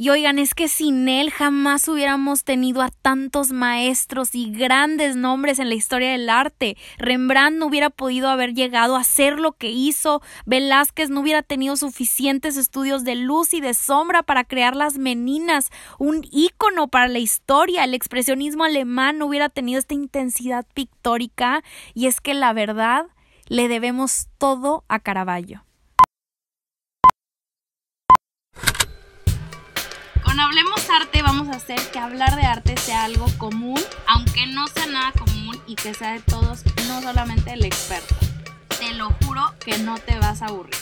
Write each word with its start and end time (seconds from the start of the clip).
Y 0.00 0.10
oigan, 0.10 0.38
es 0.38 0.54
que 0.54 0.68
sin 0.68 1.08
él 1.08 1.32
jamás 1.32 1.88
hubiéramos 1.88 2.44
tenido 2.44 2.82
a 2.82 2.88
tantos 2.88 3.50
maestros 3.50 4.32
y 4.32 4.52
grandes 4.52 5.16
nombres 5.16 5.58
en 5.58 5.68
la 5.68 5.74
historia 5.74 6.12
del 6.12 6.30
arte. 6.30 6.76
Rembrandt 6.98 7.58
no 7.58 7.66
hubiera 7.66 7.90
podido 7.90 8.28
haber 8.28 8.54
llegado 8.54 8.94
a 8.94 9.00
hacer 9.00 9.40
lo 9.40 9.50
que 9.50 9.70
hizo, 9.70 10.22
Velázquez 10.46 11.10
no 11.10 11.18
hubiera 11.18 11.42
tenido 11.42 11.74
suficientes 11.76 12.56
estudios 12.56 13.02
de 13.02 13.16
luz 13.16 13.52
y 13.54 13.60
de 13.60 13.74
sombra 13.74 14.22
para 14.22 14.44
crear 14.44 14.76
las 14.76 14.98
meninas, 14.98 15.70
un 15.98 16.24
ícono 16.30 16.86
para 16.86 17.08
la 17.08 17.18
historia, 17.18 17.82
el 17.82 17.94
expresionismo 17.94 18.62
alemán 18.62 19.18
no 19.18 19.26
hubiera 19.26 19.48
tenido 19.48 19.80
esta 19.80 19.94
intensidad 19.94 20.64
pictórica, 20.74 21.64
y 21.92 22.06
es 22.06 22.20
que 22.20 22.34
la 22.34 22.52
verdad 22.52 23.06
le 23.48 23.66
debemos 23.66 24.28
todo 24.38 24.84
a 24.86 25.00
Caravaggio. 25.00 25.64
Hablemos 30.58 30.90
Arte 30.90 31.22
vamos 31.22 31.46
a 31.50 31.52
hacer 31.52 31.78
que 31.92 32.00
hablar 32.00 32.34
de 32.34 32.42
arte 32.42 32.76
sea 32.78 33.04
algo 33.04 33.26
común, 33.38 33.80
aunque 34.08 34.44
no 34.48 34.66
sea 34.66 34.86
nada 34.86 35.12
común 35.12 35.56
y 35.68 35.76
que 35.76 35.94
sea 35.94 36.14
de 36.14 36.20
todos, 36.20 36.64
no 36.88 37.00
solamente 37.00 37.52
el 37.52 37.64
experto. 37.64 38.16
Te 38.80 38.92
lo 38.94 39.10
juro 39.22 39.54
que 39.64 39.78
no 39.78 39.98
te 39.98 40.18
vas 40.18 40.42
a 40.42 40.46
aburrir. 40.46 40.74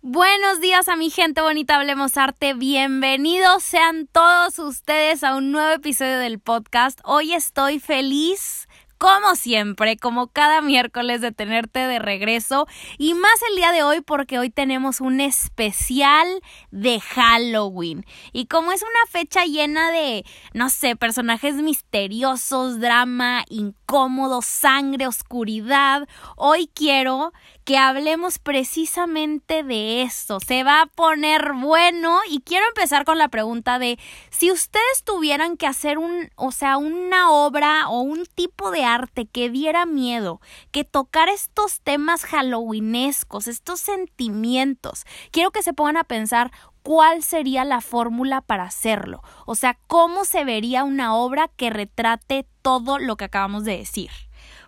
Buenos 0.00 0.62
días 0.62 0.88
a 0.88 0.96
mi 0.96 1.10
gente 1.10 1.42
bonita, 1.42 1.76
hablemos 1.76 2.16
arte, 2.16 2.54
bienvenidos 2.54 3.62
sean 3.62 4.06
todos 4.06 4.58
ustedes 4.58 5.22
a 5.22 5.36
un 5.36 5.52
nuevo 5.52 5.72
episodio 5.72 6.16
del 6.16 6.38
podcast. 6.38 7.00
Hoy 7.04 7.34
estoy 7.34 7.80
feliz 7.80 8.66
como 9.00 9.34
siempre, 9.34 9.96
como 9.96 10.26
cada 10.26 10.60
miércoles 10.60 11.22
de 11.22 11.32
tenerte 11.32 11.78
de 11.78 11.98
regreso 11.98 12.66
y 12.98 13.14
más 13.14 13.32
el 13.48 13.56
día 13.56 13.72
de 13.72 13.82
hoy 13.82 14.02
porque 14.02 14.38
hoy 14.38 14.50
tenemos 14.50 15.00
un 15.00 15.22
especial 15.22 16.28
de 16.70 17.00
Halloween. 17.00 18.04
Y 18.34 18.44
como 18.44 18.72
es 18.72 18.82
una 18.82 19.10
fecha 19.10 19.46
llena 19.46 19.90
de, 19.90 20.26
no 20.52 20.68
sé, 20.68 20.96
personajes 20.96 21.54
misteriosos, 21.54 22.78
drama, 22.78 23.46
incómodo, 23.48 24.42
sangre, 24.42 25.06
oscuridad, 25.06 26.06
hoy 26.36 26.70
quiero 26.74 27.32
que 27.70 27.78
hablemos 27.78 28.40
precisamente 28.40 29.62
de 29.62 30.02
esto. 30.02 30.40
Se 30.40 30.64
va 30.64 30.82
a 30.82 30.86
poner 30.86 31.52
bueno 31.52 32.18
y 32.28 32.40
quiero 32.40 32.66
empezar 32.66 33.04
con 33.04 33.16
la 33.16 33.28
pregunta 33.28 33.78
de 33.78 33.96
si 34.28 34.50
ustedes 34.50 35.04
tuvieran 35.04 35.56
que 35.56 35.68
hacer 35.68 35.96
un, 35.96 36.30
o 36.34 36.50
sea, 36.50 36.78
una 36.78 37.30
obra 37.30 37.88
o 37.88 38.00
un 38.00 38.26
tipo 38.26 38.72
de 38.72 38.82
arte 38.82 39.26
que 39.26 39.50
diera 39.50 39.86
miedo, 39.86 40.40
que 40.72 40.82
tocara 40.82 41.30
estos 41.30 41.80
temas 41.80 42.24
halloweenescos, 42.24 43.46
estos 43.46 43.78
sentimientos, 43.78 45.04
quiero 45.30 45.52
que 45.52 45.62
se 45.62 45.72
pongan 45.72 45.98
a 45.98 46.02
pensar 46.02 46.50
cuál 46.82 47.22
sería 47.22 47.64
la 47.64 47.80
fórmula 47.80 48.40
para 48.40 48.64
hacerlo. 48.64 49.22
O 49.46 49.54
sea, 49.54 49.78
cómo 49.86 50.24
se 50.24 50.42
vería 50.42 50.82
una 50.82 51.14
obra 51.14 51.46
que 51.46 51.70
retrate 51.70 52.48
todo 52.62 52.98
lo 52.98 53.16
que 53.16 53.26
acabamos 53.26 53.62
de 53.62 53.76
decir 53.76 54.10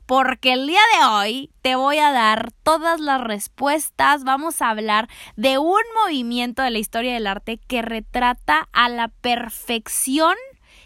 porque 0.06 0.52
el 0.52 0.66
día 0.66 0.80
de 0.98 1.06
hoy 1.06 1.50
te 1.62 1.76
voy 1.76 1.98
a 1.98 2.12
dar 2.12 2.52
todas 2.62 3.00
las 3.00 3.20
respuestas. 3.20 4.24
Vamos 4.24 4.60
a 4.60 4.70
hablar 4.70 5.08
de 5.36 5.58
un 5.58 5.82
movimiento 6.04 6.62
de 6.62 6.70
la 6.70 6.78
historia 6.78 7.14
del 7.14 7.26
arte 7.26 7.58
que 7.58 7.82
retrata 7.82 8.68
a 8.72 8.88
la 8.88 9.08
perfección 9.08 10.34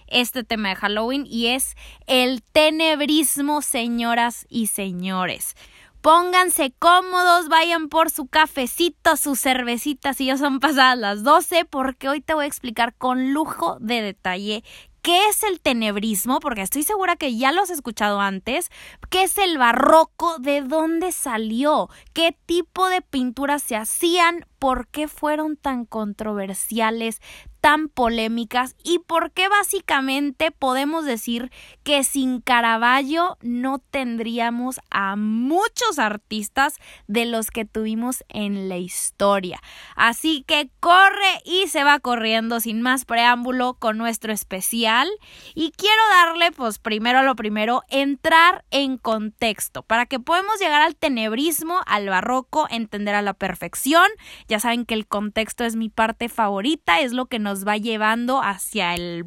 este 0.06 0.44
tema 0.44 0.70
de 0.70 0.76
Halloween 0.76 1.26
y 1.26 1.48
es 1.48 1.76
el 2.06 2.42
tenebrismo, 2.42 3.62
señoras 3.62 4.46
y 4.48 4.68
señores. 4.68 5.56
Pónganse 6.00 6.72
cómodos, 6.78 7.48
vayan 7.48 7.88
por 7.88 8.10
su 8.10 8.28
cafecito, 8.28 9.16
su 9.16 9.34
cervecita 9.34 10.14
si 10.14 10.26
ya 10.26 10.36
son 10.36 10.60
pasadas 10.60 10.96
las 10.96 11.24
12, 11.24 11.64
porque 11.64 12.08
hoy 12.08 12.20
te 12.20 12.34
voy 12.34 12.44
a 12.44 12.48
explicar 12.48 12.94
con 12.94 13.32
lujo 13.32 13.78
de 13.80 14.02
detalle 14.02 14.62
¿Qué 15.06 15.28
es 15.28 15.44
el 15.44 15.60
tenebrismo? 15.60 16.40
Porque 16.40 16.62
estoy 16.62 16.82
segura 16.82 17.14
que 17.14 17.36
ya 17.36 17.52
lo 17.52 17.62
has 17.62 17.70
escuchado 17.70 18.20
antes. 18.20 18.72
¿Qué 19.08 19.22
es 19.22 19.38
el 19.38 19.56
barroco? 19.56 20.40
¿De 20.40 20.62
dónde 20.62 21.12
salió? 21.12 21.88
¿Qué 22.12 22.36
tipo 22.44 22.88
de 22.88 23.02
pinturas 23.02 23.62
se 23.62 23.76
hacían? 23.76 24.44
¿Por 24.58 24.88
qué 24.88 25.06
fueron 25.06 25.56
tan 25.56 25.84
controversiales? 25.84 27.20
Tan 27.66 27.88
polémicas 27.88 28.76
y 28.84 29.00
por 29.00 29.32
qué 29.32 29.48
básicamente 29.48 30.52
podemos 30.52 31.04
decir 31.04 31.50
que 31.82 32.04
sin 32.04 32.40
Caravaggio 32.40 33.38
no 33.42 33.80
tendríamos 33.80 34.78
a 34.88 35.16
muchos 35.16 35.98
artistas 35.98 36.76
de 37.08 37.24
los 37.24 37.50
que 37.50 37.64
tuvimos 37.64 38.22
en 38.28 38.68
la 38.68 38.76
historia. 38.76 39.60
Así 39.96 40.44
que 40.46 40.70
corre 40.78 41.40
y 41.44 41.66
se 41.66 41.82
va 41.82 41.98
corriendo 41.98 42.60
sin 42.60 42.82
más 42.82 43.04
preámbulo 43.04 43.74
con 43.74 43.98
nuestro 43.98 44.32
especial 44.32 45.08
y 45.56 45.72
quiero 45.72 46.02
darle 46.22 46.52
pues 46.52 46.78
primero 46.78 47.24
lo 47.24 47.34
primero 47.34 47.82
entrar 47.88 48.64
en 48.70 48.96
contexto 48.96 49.82
para 49.82 50.06
que 50.06 50.20
podamos 50.20 50.60
llegar 50.60 50.82
al 50.82 50.94
tenebrismo, 50.94 51.80
al 51.86 52.08
barroco, 52.08 52.68
entender 52.70 53.16
a 53.16 53.22
la 53.22 53.34
perfección. 53.34 54.06
Ya 54.46 54.60
saben 54.60 54.84
que 54.86 54.94
el 54.94 55.08
contexto 55.08 55.64
es 55.64 55.74
mi 55.74 55.88
parte 55.88 56.28
favorita, 56.28 57.00
es 57.00 57.12
lo 57.12 57.26
que 57.26 57.40
nos 57.40 57.55
va 57.64 57.76
llevando 57.76 58.42
hacia 58.42 58.94
el, 58.94 59.26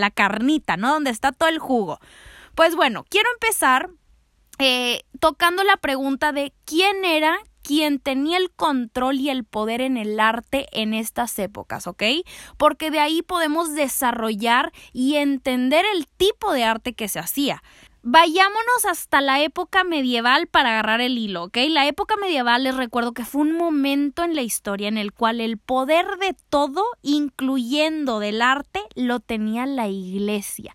la 0.00 0.10
carnita, 0.10 0.76
¿no? 0.76 0.94
Donde 0.94 1.10
está 1.10 1.32
todo 1.32 1.48
el 1.48 1.58
jugo. 1.58 1.98
Pues 2.54 2.74
bueno, 2.74 3.04
quiero 3.08 3.28
empezar 3.34 3.90
eh, 4.58 5.02
tocando 5.20 5.62
la 5.64 5.76
pregunta 5.76 6.32
de 6.32 6.52
quién 6.64 7.04
era 7.04 7.38
quien 7.62 7.98
tenía 7.98 8.38
el 8.38 8.50
control 8.50 9.16
y 9.16 9.28
el 9.28 9.44
poder 9.44 9.82
en 9.82 9.98
el 9.98 10.18
arte 10.20 10.68
en 10.72 10.94
estas 10.94 11.38
épocas, 11.38 11.86
¿ok? 11.86 12.02
Porque 12.56 12.90
de 12.90 12.98
ahí 12.98 13.20
podemos 13.20 13.74
desarrollar 13.74 14.72
y 14.94 15.16
entender 15.16 15.84
el 15.94 16.06
tipo 16.06 16.50
de 16.54 16.64
arte 16.64 16.94
que 16.94 17.08
se 17.08 17.18
hacía. 17.18 17.62
Vayámonos 18.02 18.84
hasta 18.88 19.20
la 19.20 19.42
época 19.42 19.82
medieval 19.82 20.46
para 20.46 20.70
agarrar 20.70 21.00
el 21.00 21.18
hilo, 21.18 21.44
¿ok? 21.44 21.58
La 21.68 21.86
época 21.86 22.16
medieval 22.16 22.62
les 22.62 22.76
recuerdo 22.76 23.12
que 23.12 23.24
fue 23.24 23.42
un 23.42 23.52
momento 23.52 24.22
en 24.22 24.36
la 24.36 24.42
historia 24.42 24.86
en 24.86 24.98
el 24.98 25.12
cual 25.12 25.40
el 25.40 25.58
poder 25.58 26.06
de 26.20 26.36
todo, 26.48 26.84
incluyendo 27.02 28.20
del 28.20 28.40
arte, 28.40 28.80
lo 28.94 29.18
tenía 29.18 29.66
la 29.66 29.88
iglesia 29.88 30.74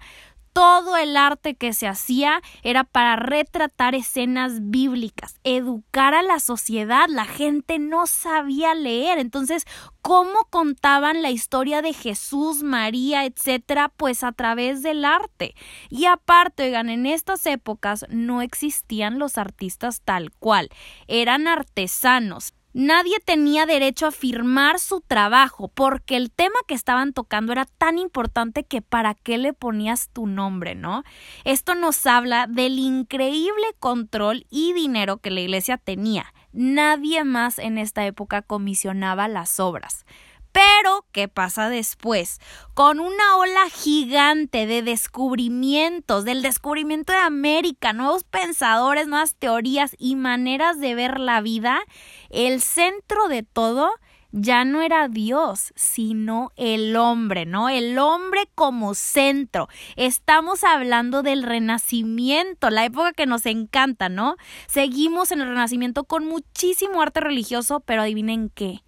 todo 0.54 0.96
el 0.98 1.18
arte 1.18 1.56
que 1.56 1.74
se 1.74 1.88
hacía 1.88 2.42
era 2.62 2.84
para 2.84 3.16
retratar 3.16 3.96
escenas 3.96 4.70
bíblicas, 4.70 5.36
educar 5.44 6.14
a 6.14 6.22
la 6.22 6.40
sociedad. 6.40 7.08
La 7.10 7.26
gente 7.26 7.80
no 7.80 8.06
sabía 8.06 8.76
leer. 8.76 9.18
Entonces, 9.18 9.66
¿cómo 10.02 10.46
contaban 10.50 11.22
la 11.24 11.32
historia 11.32 11.82
de 11.82 11.94
Jesús, 11.94 12.62
María, 12.64 13.26
etcétera? 13.26 13.90
Pues 13.90 14.24
a 14.24 14.32
través 14.32 14.84
del 14.84 15.04
arte. 15.06 15.56
Y 15.90 16.06
aparte, 16.06 16.64
oigan, 16.64 16.90
en 16.90 17.08
estas 17.08 17.46
épocas 17.48 18.06
no 18.10 18.42
existían 18.42 19.18
los 19.18 19.40
artistas 19.40 20.02
tal 20.02 20.32
cual. 20.32 20.70
Eran 21.08 21.48
artesanos. 21.48 22.54
Nadie 22.74 23.20
tenía 23.20 23.68
derecho 23.68 24.08
a 24.08 24.12
firmar 24.12 24.80
su 24.80 25.02
trabajo 25.02 25.68
porque 25.68 26.18
el 26.18 26.32
tema 26.32 26.56
que 26.68 26.74
estaban 26.74 27.14
tocando 27.14 27.52
era 27.52 27.66
tan 27.66 28.00
importante 28.00 28.64
que 28.64 28.82
para 28.82 29.14
qué 29.14 29.38
le 29.38 29.54
ponías 29.54 30.10
tu 30.10 30.26
nombre, 30.26 30.74
¿no? 30.74 31.04
Esto 31.44 31.76
nos 31.76 32.06
habla 32.08 32.48
del 32.48 32.80
increíble 32.80 33.66
control 33.80 34.48
y 34.50 34.74
dinero 34.74 35.18
que 35.18 35.30
la 35.30 35.42
iglesia 35.42 35.78
tenía. 35.78 36.34
Nadie 36.52 37.24
más 37.24 37.60
en 37.60 37.78
esta 37.78 38.08
época 38.08 38.42
comisionaba 38.42 39.28
las 39.28 39.60
obras. 39.60 40.06
Pero, 40.54 41.06
¿qué 41.12 41.28
pasa 41.28 41.68
después? 41.70 42.40
Con 42.76 43.00
una 43.00 43.38
ola 43.38 43.70
gigante 43.72 44.68
de 44.68 44.84
descubrimientos, 44.84 46.26
del 46.26 46.44
descubrimiento 46.44 47.12
de 47.12 47.20
América, 47.20 47.92
nuevos 47.92 48.24
pensadores, 48.24 49.08
nuevas 49.08 49.34
teorías 49.34 49.96
y 49.98 50.16
maneras 50.16 50.80
de 50.80 50.94
ver 50.94 51.20
la 51.20 51.42
vida, 51.42 51.82
el 52.30 52.62
centro 52.62 53.28
de 53.30 53.42
todo 53.42 53.90
ya 54.32 54.64
no 54.64 54.82
era 54.82 55.08
Dios, 55.08 55.74
sino 55.76 56.52
el 56.56 56.96
hombre, 56.98 57.46
¿no? 57.48 57.70
El 57.70 57.98
hombre 57.98 58.48
como 58.54 58.94
centro. 58.94 59.70
Estamos 59.96 60.64
hablando 60.64 61.24
del 61.24 61.42
renacimiento, 61.42 62.70
la 62.70 62.86
época 62.86 63.14
que 63.14 63.26
nos 63.26 63.48
encanta, 63.48 64.10
¿no? 64.10 64.36
Seguimos 64.68 65.32
en 65.32 65.42
el 65.42 65.48
renacimiento 65.48 66.04
con 66.04 66.26
muchísimo 66.26 67.02
arte 67.02 67.22
religioso, 67.22 67.80
pero 67.80 68.04
adivinen 68.04 68.50
qué 68.50 68.84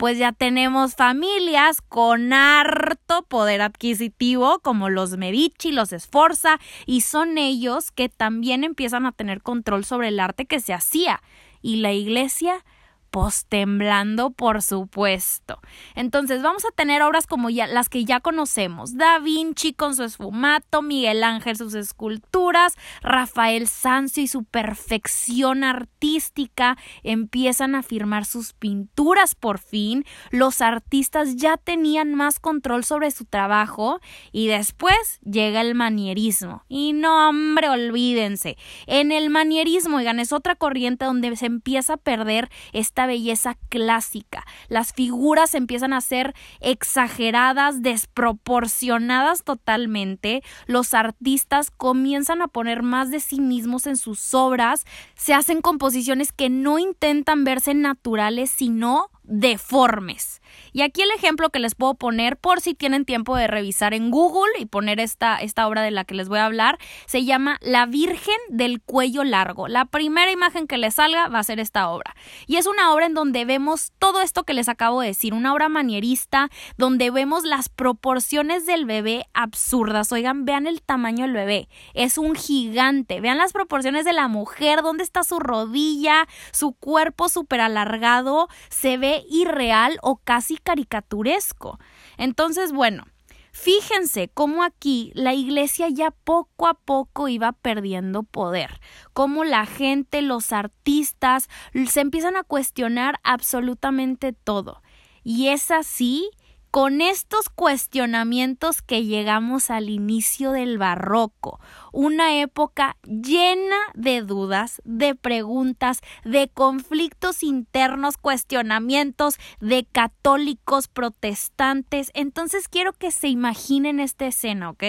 pues 0.00 0.16
ya 0.16 0.32
tenemos 0.32 0.94
familias 0.94 1.82
con 1.82 2.32
harto 2.32 3.22
poder 3.24 3.60
adquisitivo 3.60 4.58
como 4.60 4.88
los 4.88 5.18
Medici, 5.18 5.72
los 5.72 5.90
Sforza 5.90 6.58
y 6.86 7.02
son 7.02 7.36
ellos 7.36 7.90
que 7.90 8.08
también 8.08 8.64
empiezan 8.64 9.04
a 9.04 9.12
tener 9.12 9.42
control 9.42 9.84
sobre 9.84 10.08
el 10.08 10.18
arte 10.18 10.46
que 10.46 10.58
se 10.58 10.72
hacía. 10.72 11.20
Y 11.60 11.76
la 11.76 11.92
iglesia 11.92 12.64
Pues 13.10 13.46
temblando, 13.48 14.30
por 14.30 14.62
supuesto. 14.62 15.60
Entonces 15.96 16.42
vamos 16.42 16.64
a 16.64 16.70
tener 16.70 17.02
obras 17.02 17.26
como 17.26 17.50
ya, 17.50 17.66
las 17.66 17.88
que 17.88 18.04
ya 18.04 18.20
conocemos. 18.20 18.96
Da 18.96 19.18
Vinci 19.18 19.72
con 19.72 19.96
su 19.96 20.04
esfumato, 20.04 20.80
Miguel 20.80 21.24
Ángel 21.24 21.56
sus 21.56 21.74
esculturas, 21.74 22.76
Rafael 23.02 23.66
Sanzio 23.66 24.22
y 24.22 24.28
su 24.28 24.44
perfección 24.44 25.64
artística 25.64 26.78
empiezan 27.02 27.74
a 27.74 27.82
firmar 27.82 28.24
sus 28.24 28.52
pinturas 28.52 29.34
por 29.34 29.58
fin. 29.58 30.04
Los 30.30 30.60
artistas 30.60 31.36
ya 31.36 31.56
tenían 31.56 32.14
más 32.14 32.38
control 32.38 32.84
sobre 32.84 33.10
su 33.10 33.24
trabajo 33.24 34.00
y 34.30 34.46
después 34.46 35.18
llega 35.24 35.60
el 35.60 35.74
manierismo. 35.74 36.64
Y 36.68 36.92
no, 36.92 37.28
hombre, 37.28 37.68
olvídense. 37.68 38.56
En 38.86 39.10
el 39.10 39.30
manierismo, 39.30 39.96
oigan, 39.96 40.20
es 40.20 40.32
otra 40.32 40.54
corriente 40.54 41.04
donde 41.04 41.34
se 41.36 41.46
empieza 41.46 41.94
a 41.94 41.96
perder 41.96 42.48
esta 42.72 42.99
belleza 43.06 43.56
clásica. 43.68 44.44
Las 44.68 44.92
figuras 44.92 45.54
empiezan 45.54 45.92
a 45.92 46.00
ser 46.00 46.34
exageradas, 46.60 47.82
desproporcionadas 47.82 49.44
totalmente. 49.44 50.42
Los 50.66 50.94
artistas 50.94 51.70
comienzan 51.70 52.42
a 52.42 52.48
poner 52.48 52.82
más 52.82 53.10
de 53.10 53.20
sí 53.20 53.40
mismos 53.40 53.86
en 53.86 53.96
sus 53.96 54.34
obras. 54.34 54.84
Se 55.14 55.34
hacen 55.34 55.60
composiciones 55.62 56.32
que 56.32 56.50
no 56.50 56.78
intentan 56.78 57.44
verse 57.44 57.74
naturales, 57.74 58.50
sino 58.50 59.10
deformes. 59.30 60.42
Y 60.72 60.82
aquí 60.82 61.02
el 61.02 61.10
ejemplo 61.12 61.50
que 61.50 61.60
les 61.60 61.74
puedo 61.74 61.94
poner 61.94 62.36
por 62.36 62.60
si 62.60 62.74
tienen 62.74 63.04
tiempo 63.04 63.36
de 63.36 63.46
revisar 63.46 63.94
en 63.94 64.10
Google 64.10 64.50
y 64.58 64.66
poner 64.66 65.00
esta, 65.00 65.38
esta 65.38 65.66
obra 65.66 65.82
de 65.82 65.90
la 65.90 66.04
que 66.04 66.14
les 66.14 66.28
voy 66.28 66.38
a 66.38 66.46
hablar, 66.46 66.78
se 67.06 67.24
llama 67.24 67.58
La 67.60 67.86
Virgen 67.86 68.36
del 68.48 68.80
Cuello 68.80 69.24
Largo. 69.24 69.68
La 69.68 69.84
primera 69.84 70.30
imagen 70.30 70.66
que 70.66 70.78
les 70.78 70.94
salga 70.94 71.28
va 71.28 71.38
a 71.38 71.44
ser 71.44 71.60
esta 71.60 71.88
obra. 71.88 72.14
Y 72.46 72.56
es 72.56 72.66
una 72.66 72.92
obra 72.92 73.06
en 73.06 73.14
donde 73.14 73.44
vemos 73.44 73.92
todo 73.98 74.20
esto 74.20 74.44
que 74.44 74.54
les 74.54 74.68
acabo 74.68 75.00
de 75.00 75.08
decir, 75.08 75.32
una 75.32 75.52
obra 75.52 75.68
manierista 75.68 76.50
donde 76.76 77.10
vemos 77.10 77.44
las 77.44 77.68
proporciones 77.68 78.66
del 78.66 78.84
bebé 78.84 79.26
absurdas. 79.32 80.10
Oigan, 80.12 80.44
vean 80.44 80.66
el 80.66 80.82
tamaño 80.82 81.24
del 81.24 81.34
bebé. 81.34 81.68
Es 81.94 82.18
un 82.18 82.34
gigante. 82.34 83.20
Vean 83.20 83.38
las 83.38 83.52
proporciones 83.52 84.04
de 84.04 84.12
la 84.12 84.28
mujer, 84.28 84.82
dónde 84.82 85.04
está 85.04 85.22
su 85.22 85.38
rodilla, 85.38 86.26
su 86.52 86.72
cuerpo 86.72 87.28
súper 87.28 87.60
alargado. 87.60 88.48
Se 88.68 88.96
ve 88.96 89.19
irreal 89.28 89.98
o 90.02 90.16
casi 90.16 90.56
caricaturesco. 90.56 91.78
Entonces, 92.16 92.72
bueno, 92.72 93.04
Fíjense 93.52 94.30
cómo 94.32 94.62
aquí 94.62 95.10
la 95.14 95.34
iglesia 95.34 95.88
ya 95.88 96.12
poco 96.12 96.68
a 96.68 96.74
poco 96.74 97.28
iba 97.28 97.50
perdiendo 97.50 98.22
poder, 98.22 98.80
cómo 99.12 99.42
la 99.44 99.66
gente, 99.66 100.22
los 100.22 100.52
artistas 100.52 101.48
se 101.88 102.00
empiezan 102.00 102.36
a 102.36 102.44
cuestionar 102.44 103.18
absolutamente 103.24 104.32
todo. 104.32 104.82
Y 105.24 105.48
es 105.48 105.70
así 105.72 106.30
con 106.70 107.00
estos 107.00 107.48
cuestionamientos 107.48 108.80
que 108.80 109.04
llegamos 109.04 109.70
al 109.70 109.90
inicio 109.90 110.52
del 110.52 110.78
barroco, 110.78 111.60
una 111.92 112.40
época 112.40 112.96
llena 113.02 113.76
de 113.94 114.22
dudas, 114.22 114.80
de 114.84 115.16
preguntas, 115.16 116.00
de 116.24 116.48
conflictos 116.48 117.42
internos, 117.42 118.16
cuestionamientos 118.16 119.36
de 119.60 119.84
católicos, 119.84 120.86
protestantes. 120.86 122.10
Entonces 122.14 122.68
quiero 122.68 122.92
que 122.92 123.10
se 123.10 123.28
imaginen 123.28 123.98
esta 123.98 124.26
escena, 124.26 124.70
¿ok? 124.70 124.84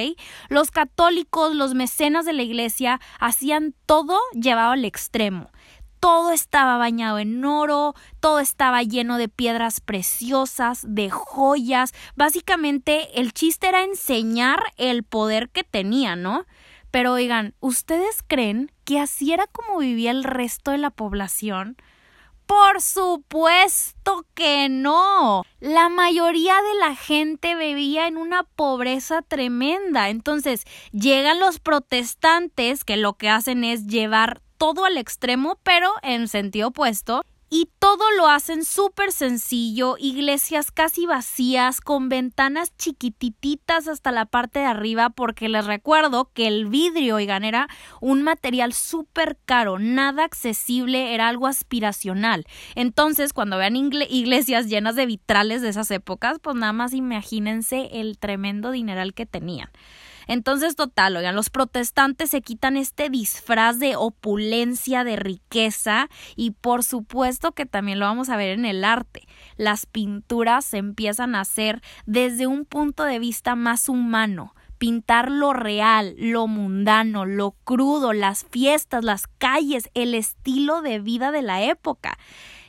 Los 0.49 0.69
católicos, 0.69 1.55
los 1.55 1.73
mecenas 1.73 2.25
de 2.25 2.33
la 2.33 2.43
iglesia 2.43 2.99
hacían 3.19 3.73
todo 3.87 4.19
llevado 4.33 4.71
al 4.71 4.85
extremo 4.85 5.49
todo 6.01 6.31
estaba 6.31 6.77
bañado 6.77 7.19
en 7.19 7.45
oro, 7.45 7.93
todo 8.19 8.39
estaba 8.39 8.81
lleno 8.81 9.17
de 9.17 9.29
piedras 9.29 9.79
preciosas, 9.79 10.83
de 10.85 11.11
joyas. 11.11 11.93
Básicamente 12.15 13.21
el 13.21 13.33
chiste 13.33 13.69
era 13.69 13.83
enseñar 13.83 14.73
el 14.77 15.03
poder 15.03 15.49
que 15.49 15.63
tenía, 15.63 16.15
¿no? 16.15 16.45
Pero 16.89 17.13
oigan, 17.13 17.53
¿ustedes 17.59 18.23
creen 18.27 18.71
que 18.83 18.99
así 18.99 19.31
era 19.31 19.45
como 19.45 19.77
vivía 19.77 20.09
el 20.11 20.23
resto 20.23 20.71
de 20.71 20.79
la 20.79 20.89
población? 20.89 21.77
Por 22.47 22.81
supuesto 22.81 24.25
que 24.33 24.69
no. 24.69 25.43
La 25.59 25.87
mayoría 25.87 26.55
de 26.55 26.79
la 26.79 26.95
gente 26.95 27.55
vivía 27.55 28.07
en 28.07 28.17
una 28.17 28.43
pobreza 28.43 29.21
tremenda. 29.21 30.09
Entonces, 30.09 30.63
llegan 30.91 31.39
los 31.39 31.59
protestantes 31.59 32.83
que 32.83 32.97
lo 32.97 33.13
que 33.13 33.29
hacen 33.29 33.63
es 33.63 33.85
llevar 33.85 34.41
todo 34.61 34.85
al 34.85 34.99
extremo, 34.99 35.57
pero 35.63 35.91
en 36.03 36.27
sentido 36.27 36.67
opuesto. 36.67 37.23
Y 37.49 37.67
todo 37.79 38.03
lo 38.15 38.27
hacen 38.27 38.63
súper 38.63 39.11
sencillo, 39.11 39.95
iglesias 39.97 40.69
casi 40.69 41.07
vacías, 41.07 41.81
con 41.81 42.09
ventanas 42.09 42.71
chiquitititas 42.77 43.87
hasta 43.87 44.11
la 44.11 44.25
parte 44.25 44.59
de 44.59 44.65
arriba, 44.65 45.09
porque 45.09 45.49
les 45.49 45.65
recuerdo 45.65 46.29
que 46.35 46.45
el 46.47 46.67
vidrio, 46.67 47.15
oigan, 47.15 47.43
era 47.43 47.69
un 48.01 48.21
material 48.21 48.71
súper 48.71 49.39
caro, 49.45 49.79
nada 49.79 50.25
accesible, 50.25 51.15
era 51.15 51.27
algo 51.27 51.47
aspiracional. 51.47 52.45
Entonces, 52.75 53.33
cuando 53.33 53.57
vean 53.57 53.75
iglesias 53.75 54.67
llenas 54.67 54.95
de 54.95 55.07
vitrales 55.07 55.63
de 55.63 55.69
esas 55.69 55.89
épocas, 55.89 56.37
pues 56.39 56.55
nada 56.55 56.71
más 56.71 56.93
imagínense 56.93 57.89
el 57.93 58.19
tremendo 58.19 58.69
dineral 58.69 59.15
que 59.15 59.25
tenían. 59.25 59.71
Entonces, 60.27 60.75
total, 60.75 61.15
oigan, 61.17 61.35
los 61.35 61.49
protestantes 61.49 62.29
se 62.29 62.41
quitan 62.41 62.77
este 62.77 63.09
disfraz 63.09 63.79
de 63.79 63.95
opulencia, 63.95 65.03
de 65.03 65.15
riqueza 65.15 66.09
y 66.35 66.51
por 66.51 66.83
supuesto 66.83 67.51
que 67.51 67.65
también 67.65 67.99
lo 67.99 68.05
vamos 68.05 68.29
a 68.29 68.37
ver 68.37 68.49
en 68.49 68.65
el 68.65 68.83
arte. 68.83 69.27
Las 69.57 69.85
pinturas 69.85 70.65
se 70.65 70.77
empiezan 70.77 71.35
a 71.35 71.41
hacer 71.41 71.81
desde 72.05 72.47
un 72.47 72.65
punto 72.65 73.03
de 73.03 73.19
vista 73.19 73.55
más 73.55 73.89
humano 73.89 74.53
pintar 74.81 75.29
lo 75.29 75.53
real, 75.53 76.15
lo 76.17 76.47
mundano, 76.47 77.27
lo 77.27 77.51
crudo, 77.51 78.13
las 78.13 78.47
fiestas, 78.49 79.03
las 79.03 79.27
calles, 79.27 79.91
el 79.93 80.15
estilo 80.15 80.81
de 80.81 80.97
vida 80.97 81.29
de 81.29 81.43
la 81.43 81.61
época. 81.61 82.17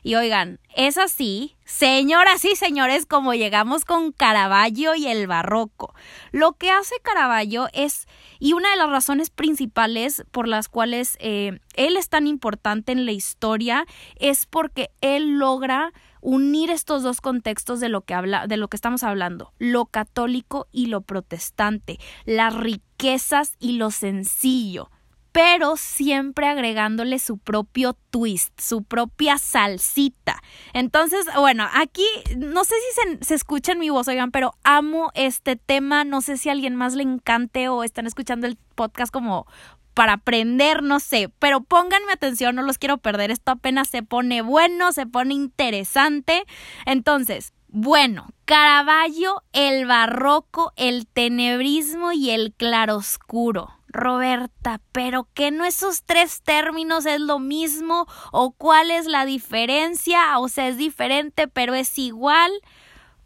Y 0.02 0.16
oigan, 0.16 0.58
es 0.75 0.99
así, 0.99 1.54
señoras 1.64 2.44
y 2.44 2.56
señores, 2.56 3.06
como 3.06 3.34
llegamos 3.34 3.84
con 3.84 4.10
Caravaggio 4.10 4.96
y 4.96 5.06
el 5.06 5.28
barroco. 5.28 5.94
Lo 6.32 6.54
que 6.54 6.70
hace 6.70 6.96
Caravaggio 7.02 7.69
es, 7.72 8.08
y 8.40 8.52
una 8.52 8.70
de 8.70 8.76
las 8.78 8.90
razones 8.90 9.31
principales 9.31 10.25
por 10.32 10.49
las 10.49 10.69
cuales 10.69 11.16
eh, 11.20 11.60
él 11.75 11.96
es 11.96 12.08
tan 12.08 12.26
importante 12.26 12.90
en 12.90 13.06
la 13.06 13.12
historia, 13.12 13.87
es 14.16 14.46
porque 14.46 14.90
él 15.00 15.38
logra 15.38 15.93
unir 16.20 16.70
estos 16.70 17.04
dos 17.04 17.20
contextos 17.20 17.78
de 17.78 17.88
lo 17.88 18.00
que 18.00 18.14
habla, 18.14 18.49
de 18.49 18.56
lo 18.56 18.66
que 18.66 18.76
estamos 18.76 19.04
hablando, 19.04 19.52
lo 19.58 19.87
católico 19.87 20.66
y 20.72 20.87
lo 20.87 21.02
protestante, 21.02 21.99
las 22.25 22.54
riquezas 22.54 23.54
y 23.60 23.72
lo 23.72 23.93
sencillo 23.93 24.90
pero 25.32 25.79
siempre 25.79 26.46
agregándole 26.46 27.19
su 27.19 27.38
propio 27.38 27.96
twist, 28.11 28.58
su 28.61 28.84
propia 28.84 29.38
salsita. 29.38 30.43
Entonces, 30.75 31.26
bueno, 31.34 31.67
aquí 31.73 32.06
no 32.37 32.64
sé 32.64 32.75
si 32.94 33.25
se, 33.25 33.34
escucha 33.34 33.73
en 33.73 33.79
mi 33.79 33.88
voz, 33.88 34.08
oigan, 34.08 34.31
pero 34.31 34.55
amo 34.62 35.11
este 35.14 35.56
tema. 35.56 36.05
No 36.05 36.21
sé 36.21 36.37
si 36.37 36.50
a 36.50 36.52
alguien 36.52 36.76
más 36.76 36.95
le 36.95 37.02
encante 37.02 37.68
o 37.68 37.83
están 37.83 38.07
escuchando 38.07 38.47
el 38.47 38.59
podcast 38.75 39.12
como 39.12 39.47
para 39.95 40.14
aprender, 40.14 40.83
no 40.83 41.00
sé, 41.00 41.30
pero 41.38 41.61
pónganme 41.61 42.12
atención, 42.12 42.54
no 42.54 42.62
los 42.62 42.78
quiero 42.78 42.99
perder. 42.99 43.30
Esto 43.30 43.52
apenas 43.52 43.88
se 43.88 44.02
pone 44.02 44.42
bueno, 44.42 44.92
se 44.92 45.07
pone 45.07 45.35
interesante. 45.35 46.45
Entonces, 46.87 47.52
bueno, 47.68 48.28
Caravaggio, 48.45 49.42
el 49.54 49.87
barroco, 49.87 50.73
el 50.76 51.07
tenebrismo 51.07 52.12
y 52.12 52.28
el 52.28 52.52
claroscuro. 52.52 53.71
Roberta, 53.92 54.80
pero 54.92 55.28
que 55.34 55.50
no 55.50 55.64
esos 55.64 56.02
tres 56.04 56.42
términos 56.42 57.06
es 57.06 57.20
lo 57.20 57.38
mismo 57.38 58.06
o 58.32 58.52
cuál 58.52 58.90
es 58.90 59.06
la 59.06 59.25
diferencia, 59.25 60.38
o 60.38 60.49
sea, 60.49 60.68
es 60.68 60.76
diferente, 60.76 61.49
pero 61.49 61.75
es 61.75 61.99
igual. 61.99 62.50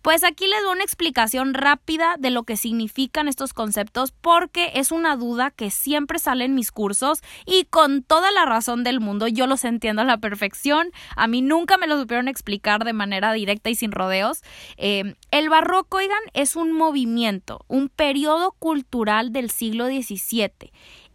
Pues 0.07 0.23
aquí 0.23 0.47
les 0.47 0.63
doy 0.63 0.75
una 0.75 0.85
explicación 0.85 1.53
rápida 1.53 2.15
de 2.17 2.31
lo 2.31 2.45
que 2.45 2.57
significan 2.57 3.27
estos 3.27 3.53
conceptos 3.53 4.13
porque 4.13 4.71
es 4.75 4.93
una 4.93 5.17
duda 5.17 5.51
que 5.51 5.73
siempre 5.73 6.21
sale 6.21 6.45
en 6.45 6.55
mis 6.55 6.71
cursos 6.71 7.25
y 7.45 7.65
con 7.65 8.05
toda 8.05 8.31
la 8.31 8.45
razón 8.45 8.85
del 8.85 9.01
mundo 9.01 9.27
yo 9.27 9.49
los 9.49 9.65
entiendo 9.65 10.03
a 10.03 10.05
la 10.05 10.19
perfección. 10.19 10.93
A 11.17 11.27
mí 11.27 11.43
nunca 11.43 11.77
me 11.77 11.89
lo 11.89 11.99
supieron 11.99 12.29
explicar 12.29 12.85
de 12.85 12.93
manera 12.93 13.33
directa 13.33 13.69
y 13.69 13.75
sin 13.75 13.91
rodeos. 13.91 14.45
Eh, 14.77 15.17
el 15.33 15.49
barroco, 15.49 15.97
oigan, 15.97 16.23
es 16.35 16.55
un 16.55 16.71
movimiento, 16.71 17.65
un 17.67 17.89
periodo 17.89 18.53
cultural 18.61 19.33
del 19.33 19.51
siglo 19.51 19.87
XVII. 19.87 20.71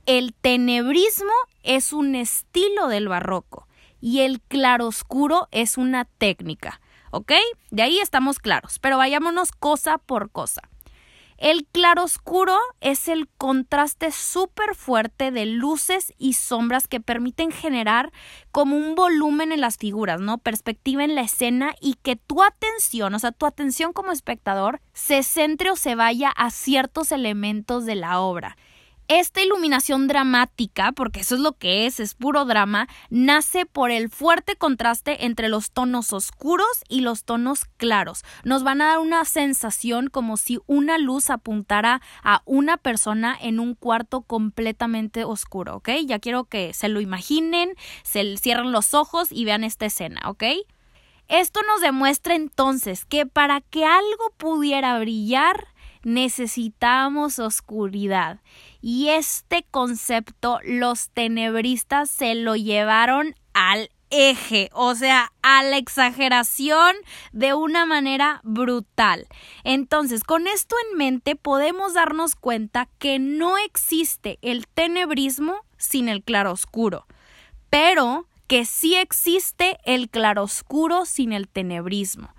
El 0.05 0.33
tenebrismo 0.33 1.31
es 1.63 1.93
un 1.93 2.13
estilo 2.13 2.89
del 2.89 3.07
barroco 3.07 3.69
y 4.01 4.19
el 4.19 4.41
claroscuro 4.41 5.47
es 5.51 5.77
una 5.77 6.03
técnica. 6.03 6.81
¿Ok? 7.11 7.33
De 7.69 7.83
ahí 7.83 7.99
estamos 7.99 8.39
claros, 8.39 8.79
pero 8.79 8.97
vayámonos 8.97 9.51
cosa 9.51 9.97
por 9.97 10.31
cosa. 10.31 10.61
El 11.41 11.65
claroscuro 11.65 12.55
es 12.81 13.07
el 13.07 13.27
contraste 13.27 14.11
súper 14.11 14.75
fuerte 14.75 15.31
de 15.31 15.47
luces 15.47 16.13
y 16.19 16.33
sombras 16.33 16.87
que 16.87 16.99
permiten 16.99 17.51
generar 17.51 18.11
como 18.51 18.77
un 18.77 18.93
volumen 18.93 19.51
en 19.51 19.59
las 19.59 19.77
figuras, 19.77 20.21
¿no? 20.21 20.37
Perspectiva 20.37 21.03
en 21.03 21.15
la 21.15 21.21
escena 21.21 21.73
y 21.81 21.95
que 21.95 22.15
tu 22.15 22.43
atención, 22.43 23.15
o 23.15 23.19
sea, 23.19 23.31
tu 23.31 23.47
atención 23.47 23.91
como 23.91 24.11
espectador, 24.11 24.81
se 24.93 25.23
centre 25.23 25.71
o 25.71 25.75
se 25.75 25.95
vaya 25.95 26.29
a 26.29 26.51
ciertos 26.51 27.11
elementos 27.11 27.87
de 27.87 27.95
la 27.95 28.19
obra. 28.19 28.55
Esta 29.07 29.41
iluminación 29.41 30.07
dramática, 30.07 30.93
porque 30.93 31.19
eso 31.19 31.35
es 31.35 31.41
lo 31.41 31.57
que 31.57 31.85
es, 31.85 31.99
es 31.99 32.13
puro 32.13 32.45
drama, 32.45 32.87
nace 33.09 33.65
por 33.65 33.91
el 33.91 34.09
fuerte 34.09 34.55
contraste 34.55 35.25
entre 35.25 35.49
los 35.49 35.71
tonos 35.71 36.13
oscuros 36.13 36.67
y 36.87 37.01
los 37.01 37.25
tonos 37.25 37.65
claros. 37.77 38.23
Nos 38.45 38.63
van 38.63 38.81
a 38.81 38.87
dar 38.87 38.99
una 38.99 39.25
sensación 39.25 40.07
como 40.07 40.37
si 40.37 40.59
una 40.65 40.97
luz 40.97 41.29
apuntara 41.29 42.01
a 42.23 42.41
una 42.45 42.77
persona 42.77 43.37
en 43.41 43.59
un 43.59 43.75
cuarto 43.75 44.21
completamente 44.21 45.25
oscuro, 45.25 45.75
¿ok? 45.77 45.89
Ya 46.05 46.19
quiero 46.19 46.45
que 46.45 46.73
se 46.73 46.87
lo 46.87 47.01
imaginen, 47.01 47.73
se 48.03 48.37
cierren 48.37 48.71
los 48.71 48.93
ojos 48.93 49.31
y 49.31 49.43
vean 49.43 49.65
esta 49.65 49.87
escena, 49.87 50.21
¿ok? 50.29 50.43
Esto 51.31 51.61
nos 51.65 51.79
demuestra 51.79 52.35
entonces 52.35 53.05
que 53.05 53.25
para 53.25 53.61
que 53.61 53.85
algo 53.85 54.33
pudiera 54.35 54.99
brillar, 54.99 55.67
necesitamos 56.03 57.39
oscuridad. 57.39 58.39
Y 58.81 59.09
este 59.09 59.65
concepto 59.69 60.59
los 60.63 61.09
tenebristas 61.09 62.09
se 62.09 62.35
lo 62.35 62.55
llevaron 62.55 63.35
al 63.53 63.89
eje, 64.11 64.69
o 64.73 64.93
sea, 64.93 65.31
a 65.41 65.63
la 65.63 65.77
exageración 65.77 66.95
de 67.31 67.53
una 67.53 67.85
manera 67.85 68.41
brutal. 68.43 69.27
Entonces, 69.63 70.23
con 70.23 70.47
esto 70.47 70.75
en 70.91 70.97
mente, 70.97 71.35
podemos 71.35 71.93
darnos 71.93 72.35
cuenta 72.35 72.89
que 72.99 73.17
no 73.17 73.57
existe 73.57 74.37
el 74.41 74.67
tenebrismo 74.67 75.55
sin 75.77 76.09
el 76.09 76.23
claroscuro, 76.23 77.07
pero 77.69 78.27
que 78.47 78.65
sí 78.65 78.95
existe 78.95 79.77
el 79.85 80.09
claroscuro 80.09 81.05
sin 81.05 81.31
el 81.31 81.47
tenebrismo. 81.47 82.33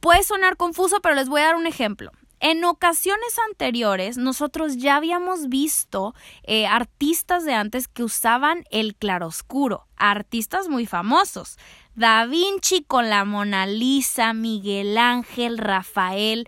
Puede 0.00 0.22
sonar 0.22 0.56
confuso, 0.56 1.00
pero 1.02 1.14
les 1.14 1.28
voy 1.28 1.42
a 1.42 1.46
dar 1.46 1.56
un 1.56 1.66
ejemplo. 1.66 2.10
En 2.40 2.64
ocasiones 2.64 3.36
anteriores, 3.48 4.16
nosotros 4.16 4.76
ya 4.76 4.96
habíamos 4.96 5.48
visto 5.48 6.14
eh, 6.44 6.66
artistas 6.66 7.44
de 7.44 7.54
antes 7.54 7.88
que 7.88 8.04
usaban 8.04 8.64
el 8.70 8.94
claroscuro, 8.94 9.86
artistas 9.96 10.68
muy 10.68 10.86
famosos. 10.86 11.58
Da 11.96 12.26
Vinci 12.26 12.84
con 12.84 13.10
la 13.10 13.24
Mona 13.24 13.66
Lisa, 13.66 14.32
Miguel 14.32 14.96
Ángel, 14.98 15.58
Rafael, 15.58 16.46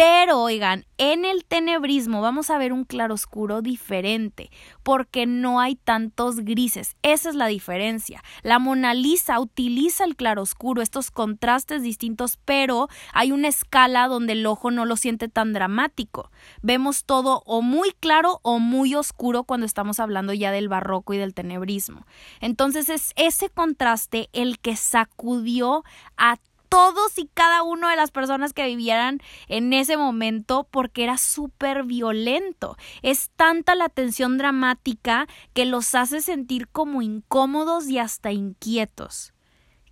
pero 0.00 0.40
oigan, 0.40 0.86
en 0.96 1.26
el 1.26 1.44
tenebrismo 1.44 2.22
vamos 2.22 2.48
a 2.48 2.56
ver 2.56 2.72
un 2.72 2.84
claroscuro 2.84 3.60
diferente, 3.60 4.48
porque 4.82 5.26
no 5.26 5.60
hay 5.60 5.76
tantos 5.76 6.36
grises. 6.36 6.96
Esa 7.02 7.28
es 7.28 7.34
la 7.34 7.48
diferencia. 7.48 8.22
La 8.42 8.58
Mona 8.58 8.94
Lisa 8.94 9.38
utiliza 9.38 10.04
el 10.04 10.16
claroscuro, 10.16 10.80
estos 10.80 11.10
contrastes 11.10 11.82
distintos, 11.82 12.38
pero 12.46 12.88
hay 13.12 13.30
una 13.30 13.48
escala 13.48 14.08
donde 14.08 14.32
el 14.32 14.46
ojo 14.46 14.70
no 14.70 14.86
lo 14.86 14.96
siente 14.96 15.28
tan 15.28 15.52
dramático. 15.52 16.30
Vemos 16.62 17.04
todo 17.04 17.42
o 17.44 17.60
muy 17.60 17.92
claro 18.00 18.40
o 18.40 18.58
muy 18.58 18.94
oscuro 18.94 19.44
cuando 19.44 19.66
estamos 19.66 20.00
hablando 20.00 20.32
ya 20.32 20.50
del 20.50 20.70
barroco 20.70 21.12
y 21.12 21.18
del 21.18 21.34
tenebrismo. 21.34 22.06
Entonces 22.40 22.88
es 22.88 23.12
ese 23.16 23.50
contraste 23.50 24.30
el 24.32 24.60
que 24.60 24.76
sacudió 24.76 25.84
a 26.16 26.38
todos 26.70 27.18
y 27.18 27.28
cada 27.34 27.62
uno 27.62 27.88
de 27.88 27.96
las 27.96 28.12
personas 28.12 28.54
que 28.54 28.64
vivieran 28.64 29.18
en 29.48 29.74
ese 29.74 29.98
momento 29.98 30.66
porque 30.70 31.02
era 31.02 31.18
súper 31.18 31.82
violento. 31.82 32.76
Es 33.02 33.30
tanta 33.36 33.74
la 33.74 33.90
tensión 33.90 34.38
dramática 34.38 35.26
que 35.52 35.66
los 35.66 35.94
hace 35.94 36.22
sentir 36.22 36.68
como 36.68 37.02
incómodos 37.02 37.88
y 37.88 37.98
hasta 37.98 38.32
inquietos. 38.32 39.34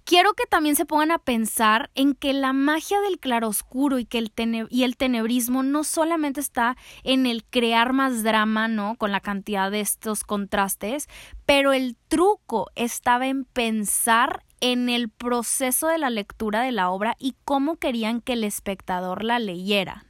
Quiero 0.04 0.32
que 0.32 0.47
también 0.47 0.75
se 0.75 0.87
pongan 0.87 1.11
a 1.11 1.18
pensar 1.18 1.90
en 1.94 2.14
que 2.14 2.32
la 2.32 2.54
magia 2.54 2.99
del 3.02 3.18
claroscuro 3.18 3.99
y, 3.99 4.06
que 4.06 4.16
el 4.16 4.32
y 4.70 4.85
el 4.85 4.97
tenebrismo 4.97 5.62
no 5.62 5.85
solamente 5.85 6.40
está 6.40 6.78
en 7.04 7.26
el 7.26 7.44
crear 7.44 7.92
más 7.92 8.23
drama, 8.23 8.68
¿no? 8.68 8.97
Con 8.97 9.12
la 9.12 9.20
cantidad 9.20 9.70
de 9.70 9.80
estos 9.80 10.25
contrastes, 10.25 11.08
pero 11.44 11.75
el 11.75 11.94
truco 12.08 12.70
estaba 12.75 13.26
en 13.26 13.44
pensar 13.44 14.44
en 14.61 14.88
el 14.88 15.09
proceso 15.09 15.88
de 15.88 15.99
la 15.99 16.11
lectura 16.11 16.62
de 16.62 16.73
la 16.73 16.91
obra 16.91 17.17
y 17.19 17.35
cómo 17.45 17.77
querían 17.77 18.21
que 18.21 18.35
el 18.35 18.45
espectador 18.45 19.25
la 19.25 19.38
leyera. 19.38 20.05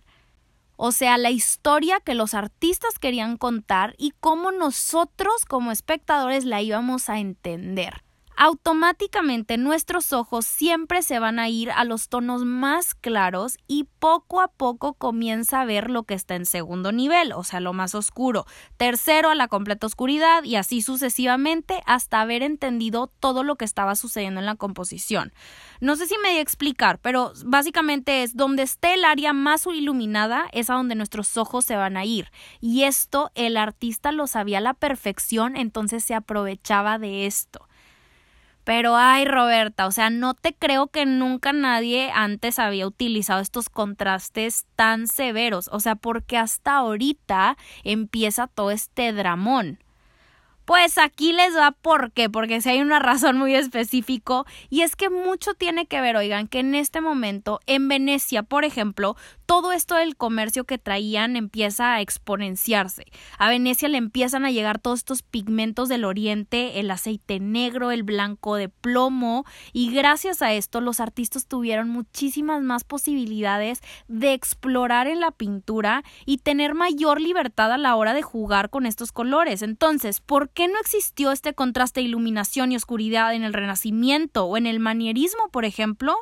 O 0.77 0.93
sea, 0.93 1.19
la 1.19 1.31
historia 1.31 2.01
que 2.01 2.15
los 2.15 2.35
artistas 2.35 2.99
querían 2.99 3.37
contar 3.37 3.95
y 3.99 4.13
cómo 4.21 4.53
nosotros 4.53 5.45
como 5.45 5.73
espectadores 5.73 6.45
la 6.45 6.63
íbamos 6.63 7.09
a 7.09 7.19
entender 7.19 8.05
automáticamente 8.39 9.59
nuestros 9.59 10.13
ojos 10.13 10.47
siempre 10.47 11.03
se 11.03 11.19
van 11.19 11.41
a 11.41 11.49
ir 11.49 11.73
a 11.73 11.85
los 11.85 12.09
tonos 12.09 12.45
más 12.45 12.95
claros 12.95 13.59
y 13.67 13.89
poco 13.99 14.41
a 14.41 14.47
poco 14.47 14.95
comienza 14.95 15.61
a 15.61 15.65
ver 15.65 15.91
lo 15.91 16.05
que 16.05 16.15
está 16.15 16.37
en 16.37 16.47
segundo 16.47 16.93
nivel, 16.93 17.33
o 17.33 17.43
sea, 17.43 17.59
lo 17.59 17.73
más 17.73 17.97
oscuro, 17.97 18.47
tercero 18.77 19.31
a 19.31 19.35
la 19.35 19.49
completa 19.49 19.89
oscuridad 19.89 20.45
y 20.45 20.55
así 20.55 20.83
sucesivamente 20.83 21.83
hasta 21.85 22.21
haber 22.21 22.45
entendido 22.45 23.09
todo 23.19 23.43
lo 23.43 23.57
que 23.57 23.65
estaba 23.65 23.97
sucediendo 23.97 24.39
en 24.39 24.47
la 24.47 24.55
composición. 24.55 25.33
No 25.81 25.97
sé 25.97 26.07
si 26.07 26.17
me 26.19 26.29
voy 26.29 26.39
a 26.39 26.43
explicar, 26.43 27.01
pero 27.01 27.33
básicamente 27.45 28.23
es 28.23 28.37
donde 28.37 28.63
esté 28.63 28.95
el 28.95 29.05
área 29.05 29.33
más 29.33 29.67
iluminada 29.67 30.47
es 30.53 30.71
a 30.71 30.75
donde 30.75 30.95
nuestros 30.95 31.37
ojos 31.37 31.65
se 31.65 31.75
van 31.75 31.97
a 31.97 32.05
ir. 32.05 32.31
Y 32.61 32.85
esto 32.85 33.33
el 33.35 33.57
artista 33.57 34.13
lo 34.13 34.29
sabía 34.29 34.59
a 34.59 34.61
la 34.61 34.75
perfección, 34.75 35.57
entonces 35.57 36.05
se 36.05 36.15
aprovechaba 36.15 36.99
de 36.99 37.27
esto. 37.27 37.69
Pero 38.69 38.97
ay, 38.97 39.25
Roberta, 39.25 39.87
o 39.87 39.91
sea, 39.93 40.11
no 40.11 40.35
te 40.35 40.53
creo 40.53 40.89
que 40.89 41.07
nunca 41.07 41.55
nadie 41.55 42.11
antes 42.15 42.59
había 42.59 42.87
utilizado 42.87 43.41
estos 43.41 43.71
contrastes 43.71 44.67
tan 44.77 45.07
severos, 45.07 45.71
o 45.73 45.81
sea, 45.81 45.95
porque 45.95 46.37
hasta 46.37 46.77
ahorita 46.77 47.57
empieza 47.83 48.47
todo 48.47 48.71
este 48.71 49.15
dramón. 49.15 49.79
Pues 50.69 50.99
aquí 50.99 51.33
les 51.33 51.57
va 51.57 51.71
por 51.71 52.13
qué, 52.13 52.29
porque 52.29 52.61
si 52.61 52.69
hay 52.69 52.83
una 52.83 52.99
razón 52.99 53.39
muy 53.39 53.55
específica 53.55 54.43
y 54.69 54.83
es 54.83 54.97
que 54.97 55.09
mucho 55.09 55.55
tiene 55.55 55.87
que 55.87 56.03
ver, 56.03 56.15
oigan, 56.15 56.47
que 56.47 56.59
en 56.59 56.75
este 56.75 57.01
momento 57.01 57.61
en 57.65 57.89
Venecia, 57.89 58.43
por 58.43 58.67
ejemplo, 58.67 59.17
todo 59.47 59.73
esto 59.73 59.95
del 59.95 60.15
comercio 60.15 60.65
que 60.65 60.77
traían 60.77 61.37
empieza 61.37 61.95
a 61.95 62.03
exponenciarse. 62.03 63.07
A 63.39 63.49
Venecia 63.49 63.89
le 63.89 63.97
empiezan 63.97 64.45
a 64.45 64.51
llegar 64.51 64.79
todos 64.79 64.99
estos 64.99 65.23
pigmentos 65.23 65.89
del 65.89 66.05
oriente, 66.05 66.81
el 66.81 66.91
aceite 66.91 67.41
negro, 67.41 67.91
el 67.91 68.03
blanco 68.03 68.57
de 68.57 68.69
plomo, 68.69 69.47
y 69.73 69.91
gracias 69.91 70.43
a 70.43 70.53
esto 70.53 70.83
los 70.83 71.01
artistas 71.01 71.47
tuvieron 71.47 71.89
muchísimas 71.89 72.63
más 72.63 72.85
posibilidades 72.85 73.81
de 74.07 74.35
explorar 74.35 75.07
en 75.07 75.21
la 75.21 75.31
pintura 75.31 76.05
y 76.27 76.37
tener 76.37 76.75
mayor 76.75 77.23
libertad 77.23 77.73
a 77.73 77.79
la 77.79 77.97
hora 77.97 78.13
de 78.13 78.21
jugar 78.21 78.69
con 78.69 78.85
estos 78.85 79.13
colores. 79.13 79.63
Entonces, 79.63 80.21
¿por 80.21 80.51
qué 80.51 80.58
no 80.67 80.81
existió 80.81 81.31
este 81.31 81.55
contraste 81.55 82.01
de 82.01 82.07
iluminación 82.07 82.73
y 82.73 82.77
oscuridad 82.77 83.33
en 83.33 83.45
el 83.45 83.53
Renacimiento 83.53 84.47
o 84.47 84.57
en 84.57 84.67
el 84.67 84.81
manierismo, 84.81 85.51
por 85.53 85.65
ejemplo? 85.65 86.17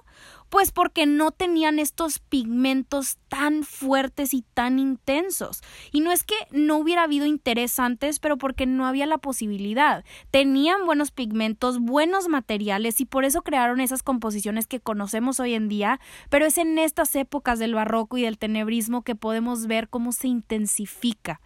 Pues 0.50 0.72
porque 0.72 1.06
no 1.06 1.30
tenían 1.30 1.78
estos 1.78 2.18
pigmentos 2.18 3.16
tan 3.28 3.64
fuertes 3.64 4.34
y 4.34 4.42
tan 4.42 4.78
intensos. 4.78 5.62
Y 5.90 6.00
no 6.00 6.12
es 6.12 6.22
que 6.22 6.34
no 6.50 6.76
hubiera 6.76 7.04
habido 7.04 7.24
interés 7.24 7.78
antes, 7.78 8.18
pero 8.18 8.36
porque 8.36 8.66
no 8.66 8.86
había 8.86 9.06
la 9.06 9.16
posibilidad. 9.16 10.04
Tenían 10.30 10.84
buenos 10.84 11.12
pigmentos, 11.12 11.78
buenos 11.78 12.28
materiales 12.28 13.00
y 13.00 13.06
por 13.06 13.24
eso 13.24 13.40
crearon 13.40 13.80
esas 13.80 14.02
composiciones 14.02 14.66
que 14.66 14.80
conocemos 14.80 15.40
hoy 15.40 15.54
en 15.54 15.68
día, 15.68 15.98
pero 16.28 16.44
es 16.44 16.58
en 16.58 16.78
estas 16.78 17.16
épocas 17.16 17.58
del 17.58 17.74
barroco 17.74 18.18
y 18.18 18.22
del 18.22 18.38
tenebrismo 18.38 19.02
que 19.02 19.14
podemos 19.14 19.66
ver 19.66 19.88
cómo 19.88 20.12
se 20.12 20.28
intensifica. 20.28 21.40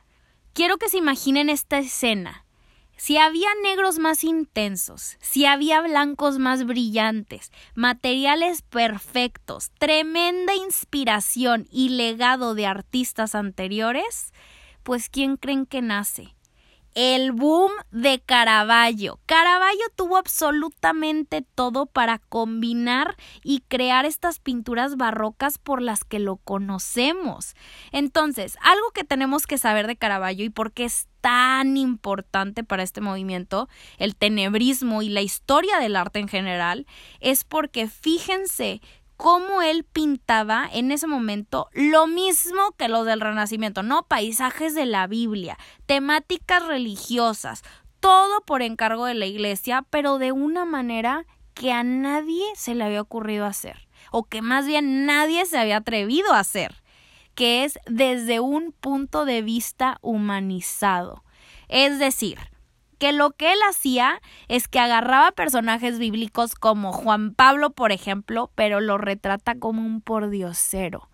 Quiero 0.55 0.77
que 0.79 0.89
se 0.89 0.99
imaginen 0.99 1.49
esta 1.49 1.79
escena 1.79 2.47
si 3.01 3.17
había 3.17 3.49
negros 3.63 3.99
más 3.99 4.25
intensos, 4.25 5.17
si 5.23 5.47
había 5.47 5.81
blancos 5.81 6.39
más 6.39 6.67
brillantes, 6.67 7.51
materiales 7.75 8.61
perfectos, 8.61 9.71
tremenda 9.79 10.55
inspiración 10.55 11.67
y 11.71 11.89
legado 11.89 12.55
de 12.55 12.67
artistas 12.67 13.35
anteriores, 13.35 14.35
pues 14.83 15.09
¿quién 15.09 15.39
creen 15.39 15.65
que 15.65 15.81
nace? 15.81 16.35
El 16.95 17.33
boom 17.33 17.71
de 17.91 18.21
Caravaggio. 18.21 19.21
Caravaggio 19.27 19.85
tuvo 19.97 20.17
absolutamente 20.17 21.45
todo 21.55 21.87
para 21.87 22.19
combinar 22.19 23.17
y 23.43 23.61
crear 23.69 24.05
estas 24.05 24.39
pinturas 24.39 24.97
barrocas 24.97 25.59
por 25.59 25.83
las 25.83 26.05
que 26.05 26.19
lo 26.19 26.37
conocemos. 26.37 27.55
Entonces, 27.93 28.57
algo 28.63 28.91
que 28.93 29.05
tenemos 29.05 29.47
que 29.47 29.59
saber 29.59 29.87
de 29.87 29.97
Caravaggio 29.97 30.45
y 30.45 30.51
por 30.51 30.73
qué 30.73 30.85
es 30.85 31.07
tan 31.21 31.77
importante 31.77 32.65
para 32.65 32.83
este 32.83 33.01
movimiento, 33.01 33.69
el 33.99 34.17
tenebrismo 34.17 35.03
y 35.03 35.11
la 35.11 35.21
historia 35.21 35.79
del 35.79 35.97
arte 35.97 36.19
en 36.19 36.29
general, 36.29 36.87
es 37.21 37.45
porque 37.45 37.89
fíjense 37.89 38.81
cómo 39.21 39.61
él 39.61 39.85
pintaba 39.85 40.67
en 40.73 40.91
ese 40.93 41.07
momento 41.07 41.69
lo 41.73 42.07
mismo 42.07 42.73
que 42.79 42.89
los 42.89 43.05
del 43.05 43.21
Renacimiento, 43.21 43.83
¿no? 43.83 44.05
Paisajes 44.05 44.75
de 44.75 44.87
la 44.87 45.07
Biblia, 45.07 45.59
temáticas 45.85 46.67
religiosas, 46.67 47.63
todo 48.01 48.41
por 48.47 48.63
encargo 48.63 49.05
de 49.05 49.13
la 49.13 49.27
iglesia, 49.27 49.85
pero 49.91 50.17
de 50.17 50.33
una 50.33 50.65
manera 50.65 51.27
que 51.53 51.71
a 51.71 51.85
nadie 51.85 52.45
se 52.55 52.75
le 52.75 52.85
había 52.85 53.03
ocurrido 53.03 53.45
hacer, 53.45 53.89
o 54.11 54.25
que 54.25 54.41
más 54.41 54.67
bien 54.67 55.05
nadie 55.05 55.45
se 55.45 55.59
había 55.59 55.77
atrevido 55.77 56.33
a 56.33 56.39
hacer, 56.39 56.83
que 57.35 57.65
es 57.65 57.79
desde 57.85 58.41
un 58.41 58.73
punto 58.73 59.27
de 59.27 59.43
vista 59.43 59.99
humanizado. 60.01 61.25
Es 61.69 61.99
decir, 61.99 62.39
que 63.01 63.13
lo 63.13 63.31
que 63.31 63.53
él 63.53 63.59
hacía 63.69 64.21
es 64.47 64.69
que 64.69 64.79
agarraba 64.79 65.33
personajes 65.33 65.99
bíblicos 65.99 66.55
como 66.55 66.93
Juan 66.93 67.35
Pablo, 67.35 67.71
por 67.71 67.93
ejemplo, 67.93 68.53
pero 68.55 68.81
lo 68.81 68.99
retrata 68.99 69.57
como 69.57 69.85
un 69.85 70.03
pordiosero, 70.03 71.09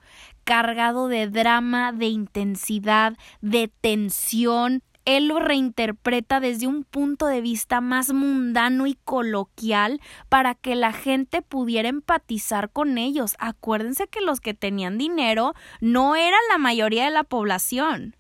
cargado 0.45 1.07
de 1.07 1.29
drama, 1.29 1.93
de 1.93 2.07
intensidad, 2.07 3.17
de 3.41 3.69
tensión, 3.69 4.83
él 5.05 5.29
lo 5.29 5.39
reinterpreta 5.39 6.41
desde 6.41 6.67
un 6.67 6.83
punto 6.83 7.27
de 7.27 7.41
vista 7.41 7.81
más 7.81 8.13
mundano 8.13 8.89
y 8.89 8.99
coloquial 9.05 10.01
para 10.29 10.57
que 10.57 10.75
la 10.75 10.93
gente 10.93 11.43
pudiera 11.43 11.89
empatizar 11.89 12.71
con 12.71 12.99
ellos. 12.99 13.37
Acuérdense 13.39 14.09
que 14.09 14.21
los 14.21 14.41
que 14.41 14.53
tenían 14.53 14.99
dinero 14.99 15.55
no 15.81 16.17
eran 16.17 16.41
la 16.51 16.59
mayoría 16.59 17.05
de 17.05 17.13
la 17.13 17.23
población. 17.23 18.16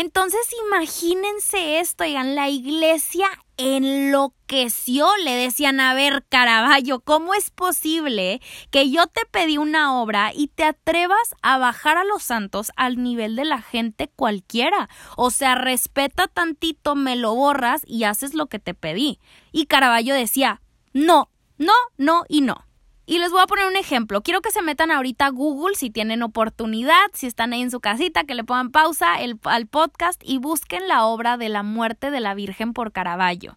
Entonces 0.00 0.48
imagínense 0.68 1.80
esto, 1.80 2.04
oigan, 2.04 2.36
la 2.36 2.48
iglesia 2.48 3.26
enloqueció, 3.56 5.08
le 5.24 5.34
decían, 5.34 5.80
a 5.80 5.92
ver, 5.92 6.24
Caraballo, 6.28 7.00
¿cómo 7.00 7.34
es 7.34 7.50
posible 7.50 8.40
que 8.70 8.92
yo 8.92 9.08
te 9.08 9.22
pedí 9.28 9.58
una 9.58 10.00
obra 10.00 10.30
y 10.32 10.46
te 10.54 10.62
atrevas 10.62 11.34
a 11.42 11.58
bajar 11.58 11.96
a 11.96 12.04
los 12.04 12.22
santos 12.22 12.70
al 12.76 13.02
nivel 13.02 13.34
de 13.34 13.44
la 13.44 13.60
gente 13.60 14.08
cualquiera? 14.14 14.88
O 15.16 15.30
sea, 15.30 15.56
respeta 15.56 16.28
tantito, 16.28 16.94
me 16.94 17.16
lo 17.16 17.34
borras 17.34 17.82
y 17.84 18.04
haces 18.04 18.34
lo 18.34 18.46
que 18.46 18.60
te 18.60 18.74
pedí. 18.74 19.18
Y 19.50 19.66
Caraballo 19.66 20.14
decía, 20.14 20.62
no, 20.92 21.28
no, 21.56 21.74
no 21.96 22.24
y 22.28 22.42
no. 22.42 22.67
Y 23.10 23.20
les 23.20 23.30
voy 23.30 23.40
a 23.40 23.46
poner 23.46 23.66
un 23.66 23.76
ejemplo. 23.76 24.20
Quiero 24.22 24.42
que 24.42 24.50
se 24.50 24.60
metan 24.60 24.90
ahorita 24.90 25.24
a 25.24 25.30
Google 25.30 25.74
si 25.76 25.88
tienen 25.88 26.22
oportunidad, 26.22 27.06
si 27.14 27.26
están 27.26 27.54
ahí 27.54 27.62
en 27.62 27.70
su 27.70 27.80
casita, 27.80 28.24
que 28.24 28.34
le 28.34 28.44
pongan 28.44 28.70
pausa 28.70 29.14
al 29.14 29.66
podcast 29.66 30.20
y 30.22 30.36
busquen 30.36 30.88
la 30.88 31.06
obra 31.06 31.38
de 31.38 31.48
la 31.48 31.62
muerte 31.62 32.10
de 32.10 32.20
la 32.20 32.34
Virgen 32.34 32.74
por 32.74 32.92
Caravaggio 32.92 33.56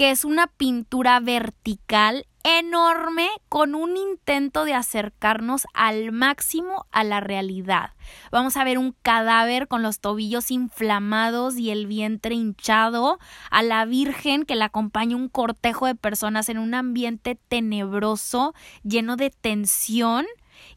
que 0.00 0.10
es 0.10 0.24
una 0.24 0.46
pintura 0.46 1.20
vertical 1.20 2.24
enorme 2.44 3.28
con 3.48 3.74
un 3.74 3.96
intento 3.96 4.64
de 4.64 4.74
acercarnos 4.74 5.66
al 5.74 6.12
máximo 6.12 6.86
a 6.90 7.04
la 7.04 7.20
realidad. 7.20 7.90
Vamos 8.30 8.56
a 8.56 8.64
ver 8.64 8.78
un 8.78 8.94
cadáver 9.02 9.68
con 9.68 9.82
los 9.82 10.00
tobillos 10.00 10.50
inflamados 10.50 11.56
y 11.56 11.70
el 11.70 11.86
vientre 11.86 12.34
hinchado, 12.34 13.18
a 13.50 13.62
la 13.62 13.84
Virgen 13.84 14.44
que 14.44 14.56
la 14.56 14.66
acompaña 14.66 15.16
un 15.16 15.28
cortejo 15.28 15.86
de 15.86 15.94
personas 15.94 16.48
en 16.48 16.58
un 16.58 16.74
ambiente 16.74 17.38
tenebroso, 17.48 18.54
lleno 18.82 19.16
de 19.16 19.30
tensión 19.30 20.26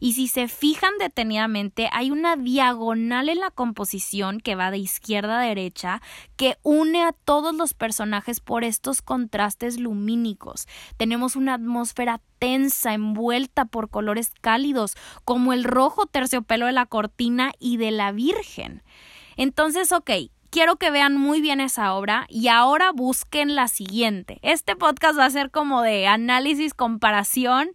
y 0.00 0.14
si 0.14 0.28
se 0.28 0.48
fijan 0.48 0.92
detenidamente, 0.98 1.88
hay 1.92 2.10
una 2.10 2.36
diagonal 2.36 3.28
en 3.28 3.40
la 3.40 3.50
composición 3.50 4.40
que 4.40 4.54
va 4.54 4.70
de 4.70 4.78
izquierda 4.78 5.40
a 5.40 5.42
derecha 5.42 6.02
que 6.36 6.56
une 6.62 7.02
a 7.02 7.12
todos 7.12 7.54
los 7.54 7.74
personajes 7.74 8.40
por 8.40 8.64
estos 8.64 9.02
contrastes 9.02 9.78
lumínicos. 9.78 10.66
Tenemos 10.96 11.36
una 11.36 11.54
atmósfera 11.54 12.20
tensa, 12.38 12.94
envuelta 12.94 13.64
por 13.64 13.88
colores 13.88 14.32
cálidos, 14.40 14.96
como 15.24 15.52
el 15.52 15.64
rojo 15.64 16.06
terciopelo 16.06 16.66
de 16.66 16.72
la 16.72 16.86
cortina 16.86 17.52
y 17.58 17.76
de 17.76 17.90
la 17.90 18.12
Virgen. 18.12 18.82
Entonces, 19.36 19.92
ok, 19.92 20.10
quiero 20.54 20.76
que 20.76 20.92
vean 20.92 21.16
muy 21.16 21.40
bien 21.40 21.60
esa 21.60 21.94
obra 21.94 22.26
y 22.28 22.46
ahora 22.46 22.92
busquen 22.92 23.56
la 23.56 23.66
siguiente. 23.66 24.38
Este 24.42 24.76
podcast 24.76 25.18
va 25.18 25.24
a 25.24 25.30
ser 25.30 25.50
como 25.50 25.82
de 25.82 26.06
análisis, 26.06 26.74
comparación. 26.74 27.70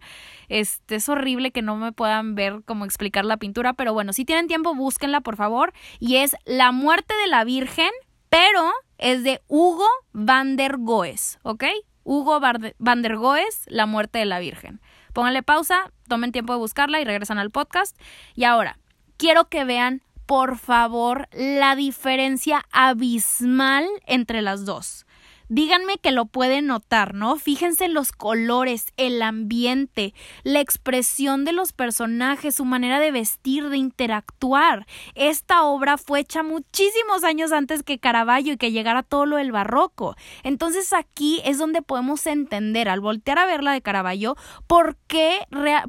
Este, 0.48 0.94
es 0.94 1.06
horrible 1.10 1.50
que 1.50 1.60
no 1.60 1.76
me 1.76 1.92
puedan 1.92 2.34
ver 2.34 2.62
cómo 2.64 2.86
explicar 2.86 3.26
la 3.26 3.36
pintura, 3.36 3.74
pero 3.74 3.92
bueno, 3.92 4.14
si 4.14 4.24
tienen 4.24 4.46
tiempo, 4.46 4.74
búsquenla, 4.74 5.20
por 5.20 5.36
favor. 5.36 5.74
Y 5.98 6.16
es 6.16 6.34
La 6.46 6.72
muerte 6.72 7.12
de 7.22 7.26
la 7.26 7.44
Virgen, 7.44 7.90
pero 8.30 8.72
es 8.96 9.24
de 9.24 9.42
Hugo 9.46 9.86
van 10.12 10.56
der 10.56 10.78
Goes, 10.78 11.38
¿ok? 11.42 11.64
Hugo 12.02 12.40
van 12.40 13.02
der 13.02 13.16
Goes, 13.16 13.66
La 13.66 13.84
muerte 13.84 14.20
de 14.20 14.24
la 14.24 14.38
Virgen. 14.38 14.80
Pónganle 15.12 15.42
pausa, 15.42 15.92
tomen 16.08 16.32
tiempo 16.32 16.54
de 16.54 16.60
buscarla 16.60 16.98
y 16.98 17.04
regresan 17.04 17.36
al 17.36 17.50
podcast. 17.50 17.94
Y 18.34 18.44
ahora, 18.44 18.78
quiero 19.18 19.50
que 19.50 19.64
vean 19.64 20.00
por 20.30 20.58
favor, 20.58 21.28
la 21.32 21.74
diferencia 21.74 22.64
abismal 22.70 23.84
entre 24.06 24.42
las 24.42 24.64
dos. 24.64 25.04
Díganme 25.48 25.98
que 25.98 26.12
lo 26.12 26.26
pueden 26.26 26.68
notar, 26.68 27.14
¿no? 27.14 27.34
Fíjense 27.34 27.86
en 27.86 27.94
los 27.94 28.12
colores, 28.12 28.92
el 28.96 29.22
ambiente, 29.22 30.14
la 30.44 30.60
expresión 30.60 31.44
de 31.44 31.52
los 31.52 31.72
personajes, 31.72 32.54
su 32.54 32.64
manera 32.64 33.00
de 33.00 33.10
vestir, 33.10 33.70
de 33.70 33.78
interactuar. 33.78 34.86
Esta 35.16 35.64
obra 35.64 35.98
fue 35.98 36.20
hecha 36.20 36.44
muchísimos 36.44 37.24
años 37.24 37.50
antes 37.50 37.82
que 37.82 37.98
Caravaggio 37.98 38.52
y 38.52 38.56
que 38.56 38.70
llegara 38.70 39.02
todo 39.02 39.26
lo 39.26 39.34
del 39.34 39.50
barroco. 39.50 40.14
Entonces 40.44 40.92
aquí 40.92 41.40
es 41.44 41.58
donde 41.58 41.82
podemos 41.82 42.24
entender, 42.28 42.88
al 42.88 43.00
voltear 43.00 43.40
a 43.40 43.46
verla 43.46 43.72
de 43.72 43.82
Caravaggio, 43.82 44.36
por 44.68 44.96
qué, 45.08 45.40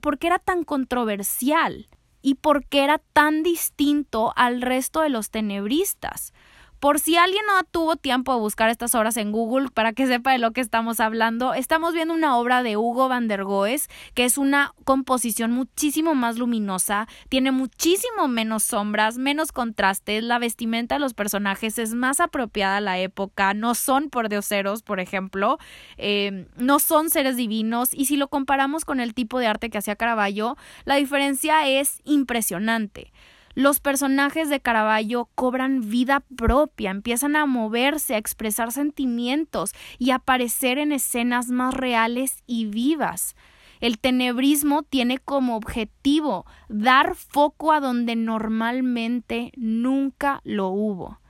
por 0.02 0.18
qué 0.18 0.26
era 0.26 0.40
tan 0.40 0.64
controversial 0.64 1.88
y 2.22 2.36
por 2.36 2.66
qué 2.66 2.84
era 2.84 3.00
tan 3.14 3.44
distinto 3.44 4.34
al 4.36 4.62
resto 4.62 5.02
de 5.02 5.10
los 5.10 5.30
tenebristas. 5.30 6.34
Por 6.82 6.98
si 6.98 7.16
alguien 7.16 7.44
no 7.46 7.64
tuvo 7.70 7.96
tiempo 7.96 8.34
de 8.34 8.40
buscar 8.40 8.72
estas 8.72 8.96
obras 8.96 9.16
en 9.18 9.32
Google 9.32 9.70
para 9.72 9.94
que 9.94 10.08
sepa 10.08 10.32
de 10.32 10.40
lo 10.40 10.50
que 10.50 10.62
estamos 10.62 11.00
hablando, 11.00 11.54
estamos 11.54 11.94
viendo 11.94 12.12
una 12.12 12.36
obra 12.38 12.64
de 12.64 12.76
Hugo 12.76 13.08
van 13.08 13.28
der 13.28 13.44
Goes, 13.44 13.88
que 14.16 14.26
es 14.26 14.40
una 14.40 14.74
composición 14.84 15.52
muchísimo 15.52 16.16
más 16.16 16.40
luminosa, 16.40 17.08
tiene 17.30 17.52
muchísimo 17.52 18.28
menos 18.28 18.64
sombras, 18.64 19.20
menos 19.20 19.52
contrastes, 19.52 20.24
la 20.24 20.40
vestimenta 20.40 20.96
de 20.96 21.02
los 21.02 21.14
personajes 21.14 21.78
es 21.78 21.94
más 21.94 22.20
apropiada 22.20 22.78
a 22.78 22.82
la 22.82 22.98
época, 22.98 23.54
no 23.54 23.76
son 23.76 24.10
por 24.10 24.28
dioseros, 24.28 24.82
por 24.82 25.00
ejemplo, 25.00 25.60
eh, 25.98 26.48
no 26.58 26.80
son 26.80 27.12
seres 27.12 27.38
divinos, 27.38 27.94
y 27.94 28.06
si 28.06 28.18
lo 28.18 28.28
comparamos 28.28 28.86
con 28.86 29.00
el 29.00 29.14
tipo 29.14 29.38
de 29.38 29.46
arte 29.46 29.70
que 29.70 29.78
hacía 29.78 29.96
Caravaggio, 29.96 30.58
la 30.86 30.96
diferencia 30.96 31.68
es 31.68 32.02
impresionante 32.06 33.12
los 33.54 33.80
personajes 33.80 34.50
de 34.50 34.60
Caravaggio 34.60 35.30
cobran 35.36 35.90
vida 35.90 36.24
propia, 36.36 36.92
empiezan 36.92 37.36
a 37.36 37.46
moverse, 37.46 38.16
a 38.16 38.18
expresar 38.18 38.72
sentimientos 38.72 39.74
y 39.98 40.12
a 40.12 40.16
aparecer 40.16 40.78
en 40.78 40.92
escenas 40.92 41.48
más 41.48 41.74
reales 41.74 42.44
y 42.48 42.66
vivas. 42.66 43.36
El 43.80 43.98
tenebrismo 43.98 44.84
tiene 44.84 45.18
como 45.18 45.56
objetivo 45.56 46.46
dar 46.70 47.16
foco 47.16 47.72
a 47.72 47.80
donde 47.80 48.16
normalmente 48.16 49.52
nunca 49.56 50.42
lo 50.44 50.70
hubo 50.70 51.21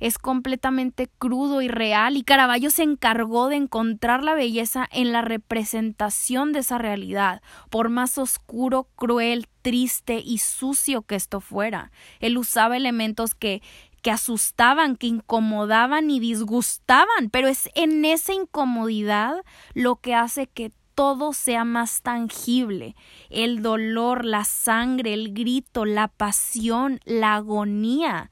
es 0.00 0.18
completamente 0.18 1.08
crudo 1.18 1.62
y 1.62 1.68
real 1.68 2.16
y 2.16 2.22
Caravaggio 2.22 2.70
se 2.70 2.82
encargó 2.82 3.48
de 3.48 3.56
encontrar 3.56 4.22
la 4.22 4.34
belleza 4.34 4.88
en 4.90 5.12
la 5.12 5.22
representación 5.22 6.52
de 6.52 6.60
esa 6.60 6.78
realidad, 6.78 7.42
por 7.70 7.88
más 7.88 8.18
oscuro, 8.18 8.88
cruel, 8.96 9.48
triste 9.62 10.20
y 10.24 10.38
sucio 10.38 11.02
que 11.02 11.14
esto 11.14 11.40
fuera. 11.40 11.90
Él 12.20 12.36
usaba 12.38 12.76
elementos 12.76 13.34
que 13.34 13.62
que 14.02 14.10
asustaban, 14.10 14.96
que 14.96 15.06
incomodaban 15.06 16.10
y 16.10 16.20
disgustaban, 16.20 17.30
pero 17.32 17.48
es 17.48 17.70
en 17.74 18.04
esa 18.04 18.34
incomodidad 18.34 19.42
lo 19.72 19.96
que 19.96 20.14
hace 20.14 20.46
que 20.46 20.72
todo 20.94 21.32
sea 21.32 21.64
más 21.64 22.02
tangible. 22.02 22.96
El 23.30 23.62
dolor, 23.62 24.24
la 24.24 24.44
sangre, 24.44 25.14
el 25.14 25.32
grito, 25.34 25.84
la 25.84 26.08
pasión, 26.08 27.00
la 27.04 27.36
agonía. 27.36 28.30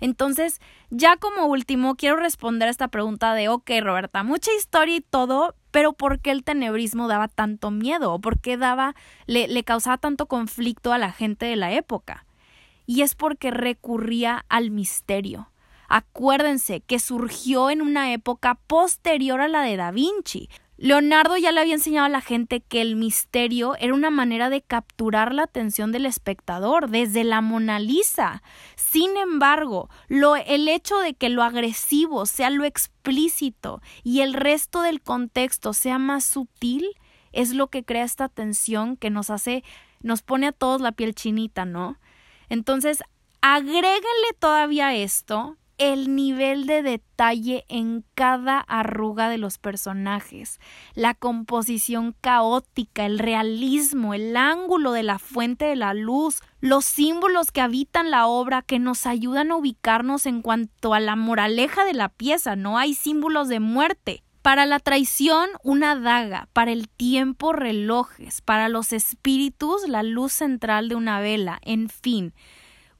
Entonces, 0.00 0.60
ya 0.90 1.16
como 1.16 1.46
último, 1.46 1.96
quiero 1.96 2.16
responder 2.16 2.68
a 2.68 2.70
esta 2.70 2.88
pregunta 2.88 3.34
de, 3.34 3.48
ok, 3.48 3.70
Roberta, 3.80 4.22
mucha 4.22 4.52
historia 4.52 4.96
y 4.96 5.00
todo, 5.00 5.54
pero 5.70 5.92
¿por 5.92 6.20
qué 6.20 6.30
el 6.30 6.44
tenebrismo 6.44 7.08
daba 7.08 7.28
tanto 7.28 7.70
miedo? 7.70 8.12
¿O 8.12 8.20
por 8.20 8.38
qué 8.40 8.56
daba, 8.56 8.94
le, 9.26 9.48
le 9.48 9.64
causaba 9.64 9.98
tanto 9.98 10.26
conflicto 10.26 10.92
a 10.92 10.98
la 10.98 11.12
gente 11.12 11.46
de 11.46 11.56
la 11.56 11.72
época? 11.72 12.24
Y 12.86 13.02
es 13.02 13.14
porque 13.14 13.50
recurría 13.50 14.44
al 14.48 14.70
misterio. 14.70 15.50
Acuérdense 15.88 16.80
que 16.80 16.98
surgió 16.98 17.70
en 17.70 17.80
una 17.80 18.12
época 18.12 18.56
posterior 18.66 19.40
a 19.40 19.48
la 19.48 19.62
de 19.62 19.76
Da 19.76 19.90
Vinci. 19.90 20.48
Leonardo 20.80 21.36
ya 21.36 21.50
le 21.50 21.60
había 21.60 21.74
enseñado 21.74 22.06
a 22.06 22.08
la 22.08 22.20
gente 22.20 22.60
que 22.60 22.80
el 22.80 22.94
misterio 22.94 23.74
era 23.80 23.92
una 23.92 24.10
manera 24.10 24.48
de 24.48 24.62
capturar 24.62 25.34
la 25.34 25.42
atención 25.42 25.90
del 25.90 26.06
espectador 26.06 26.88
desde 26.88 27.24
la 27.24 27.40
Mona 27.40 27.80
Lisa. 27.80 28.44
Sin 28.76 29.16
embargo, 29.16 29.90
lo, 30.06 30.36
el 30.36 30.68
hecho 30.68 31.00
de 31.00 31.14
que 31.14 31.30
lo 31.30 31.42
agresivo 31.42 32.26
sea 32.26 32.50
lo 32.50 32.64
explícito 32.64 33.82
y 34.04 34.20
el 34.20 34.34
resto 34.34 34.82
del 34.82 35.00
contexto 35.00 35.72
sea 35.72 35.98
más 35.98 36.24
sutil 36.24 36.86
es 37.32 37.54
lo 37.54 37.66
que 37.66 37.84
crea 37.84 38.04
esta 38.04 38.28
tensión 38.28 38.96
que 38.96 39.10
nos 39.10 39.30
hace 39.30 39.64
nos 40.00 40.22
pone 40.22 40.46
a 40.46 40.52
todos 40.52 40.80
la 40.80 40.92
piel 40.92 41.12
chinita, 41.12 41.64
¿no? 41.64 41.98
Entonces, 42.48 43.02
agréguenle 43.40 44.32
todavía 44.38 44.94
esto 44.94 45.56
el 45.78 46.16
nivel 46.16 46.66
de 46.66 46.82
detalle 46.82 47.64
en 47.68 48.04
cada 48.14 48.58
arruga 48.58 49.28
de 49.28 49.38
los 49.38 49.58
personajes, 49.58 50.60
la 50.94 51.14
composición 51.14 52.14
caótica, 52.20 53.06
el 53.06 53.20
realismo, 53.20 54.12
el 54.12 54.36
ángulo 54.36 54.92
de 54.92 55.04
la 55.04 55.20
fuente 55.20 55.64
de 55.66 55.76
la 55.76 55.94
luz, 55.94 56.40
los 56.60 56.84
símbolos 56.84 57.52
que 57.52 57.60
habitan 57.60 58.10
la 58.10 58.26
obra 58.26 58.62
que 58.62 58.80
nos 58.80 59.06
ayudan 59.06 59.52
a 59.52 59.56
ubicarnos 59.56 60.26
en 60.26 60.42
cuanto 60.42 60.94
a 60.94 61.00
la 61.00 61.14
moraleja 61.14 61.84
de 61.84 61.94
la 61.94 62.08
pieza, 62.08 62.56
no 62.56 62.76
hay 62.76 62.94
símbolos 62.94 63.48
de 63.48 63.60
muerte. 63.60 64.24
Para 64.42 64.66
la 64.66 64.80
traición, 64.80 65.50
una 65.62 65.94
daga, 65.94 66.48
para 66.52 66.72
el 66.72 66.88
tiempo, 66.88 67.52
relojes, 67.52 68.40
para 68.40 68.68
los 68.68 68.92
espíritus, 68.92 69.86
la 69.88 70.02
luz 70.02 70.32
central 70.32 70.88
de 70.88 70.94
una 70.94 71.20
vela, 71.20 71.60
en 71.62 71.88
fin. 71.88 72.32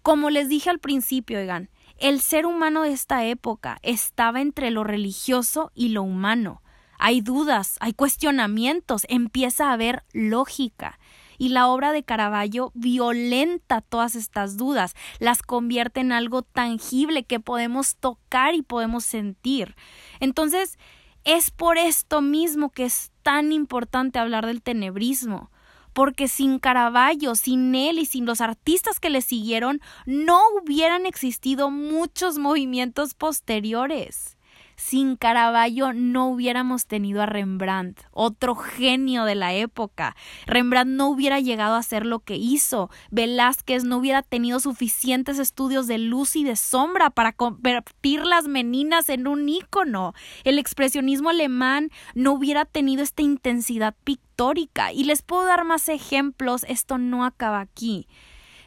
Como 0.03 0.31
les 0.31 0.49
dije 0.49 0.69
al 0.71 0.79
principio, 0.79 1.39
oigan, 1.39 1.71
el 1.99 2.21
ser 2.21 2.47
humano 2.47 2.83
de 2.83 2.93
esta 2.93 3.25
época 3.25 3.79
estaba 3.83 4.41
entre 4.41 4.71
lo 4.71 4.85
religioso 4.85 5.73
y 5.75 5.89
lo 5.89 6.03
humano. 6.03 6.63
Hay 6.99 7.21
dudas, 7.21 7.77
hay 7.81 7.93
cuestionamientos, 7.93 9.07
empieza 9.09 9.69
a 9.69 9.73
haber 9.73 10.05
lógica. 10.13 10.99
Y 11.39 11.51
la 11.51 11.69
obra 11.69 11.93
de 11.93 12.03
Caravaggio 12.03 12.73
violenta 12.75 13.81
todas 13.81 14.17
estas 14.17 14.57
dudas, 14.57 14.95
las 15.21 15.43
convierte 15.43 16.01
en 16.01 16.11
algo 16.11 16.43
tangible 16.43 17.25
que 17.25 17.39
podemos 17.39 17.97
tocar 17.97 18.55
y 18.55 18.63
podemos 18.63 19.05
sentir. 19.05 19.77
Entonces, 20.19 20.79
es 21.23 21.51
por 21.53 21.79
esto 21.79 22.23
mismo 22.23 22.71
que 22.71 22.85
es 22.85 23.13
tan 23.23 23.53
importante 23.53 24.19
hablar 24.19 24.47
del 24.47 24.63
tenebrismo, 24.63 25.51
porque 25.99 26.29
sin 26.29 26.61
Caravaggio, 26.61 27.35
sin 27.35 27.75
él 27.75 27.99
y 27.99 28.07
sin 28.07 28.25
los 28.25 28.41
artistas 28.41 29.01
que 29.01 29.11
le 29.11 29.21
siguieron, 29.21 29.81
no 30.07 30.41
hubieran 30.63 31.07
existido 31.07 31.73
muchos 31.73 32.39
movimientos 32.39 33.15
posteriores. 33.15 34.38
Sin 34.79 35.17
Caravaggio 35.17 35.93
no 35.93 36.29
hubiéramos 36.29 36.87
tenido 36.87 37.21
a 37.21 37.27
Rembrandt, 37.27 38.01
otro 38.13 38.55
genio 38.55 39.25
de 39.25 39.35
la 39.35 39.53
época. 39.53 40.15
Rembrandt 40.47 40.93
no 40.93 41.09
hubiera 41.09 41.41
llegado 41.41 41.75
a 41.75 41.79
hacer 41.79 42.07
lo 42.07 42.21
que 42.21 42.37
hizo. 42.37 42.89
Velázquez 43.11 43.83
no 43.83 43.99
hubiera 43.99 44.23
tenido 44.23 44.61
suficientes 44.61 45.41
estudios 45.41 45.89
de 45.89 45.99
luz 45.99 46.37
y 46.37 46.45
de 46.45 46.55
sombra 46.55 47.11
para 47.11 47.33
convertir 47.33 48.25
las 48.25 48.47
meninas 48.47 49.09
en 49.09 49.27
un 49.27 49.49
ícono. 49.49 50.15
El 50.45 50.61
expresionismo 50.61 51.31
alemán 51.31 51.91
no 52.15 52.33
hubiera 52.33 52.65
tenido 52.65 53.03
esta 53.03 53.23
intensidad 53.23 53.97
pictórica. 54.05 54.93
Y 54.93 55.03
les 55.03 55.23
puedo 55.23 55.45
dar 55.45 55.65
más 55.65 55.89
ejemplos, 55.89 56.65
esto 56.69 56.99
no 56.99 57.25
acaba 57.25 57.59
aquí. 57.59 58.07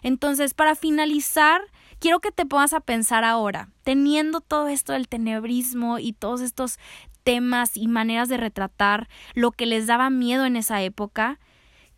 Entonces, 0.03 0.53
para 0.53 0.75
finalizar, 0.75 1.61
quiero 2.01 2.19
que 2.19 2.31
te 2.31 2.47
pongas 2.47 2.73
a 2.73 2.81
pensar 2.81 3.23
ahora, 3.23 3.69
teniendo 3.83 4.41
todo 4.41 4.67
esto 4.67 4.93
del 4.93 5.07
tenebrismo 5.07 5.99
y 5.99 6.13
todos 6.13 6.41
estos 6.41 6.79
temas 7.23 7.77
y 7.77 7.87
maneras 7.87 8.27
de 8.27 8.37
retratar 8.37 9.07
lo 9.35 9.51
que 9.51 9.67
les 9.67 9.85
daba 9.85 10.09
miedo 10.09 10.45
en 10.45 10.55
esa 10.55 10.81
época, 10.81 11.39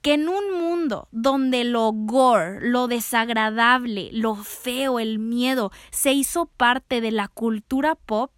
que 0.01 0.15
en 0.15 0.27
un 0.27 0.59
mundo 0.59 1.07
donde 1.11 1.63
lo 1.63 1.89
gore, 1.93 2.59
lo 2.69 2.89
desagradable, 2.89 4.09
lo 4.11 4.35
feo, 4.35 4.99
el 4.99 5.19
miedo 5.19 5.71
se 5.91 6.11
hizo 6.11 6.47
parte 6.47 6.99
de 6.99 7.11
la 7.11 7.29
cultura 7.29 7.95
pop, 7.95 8.29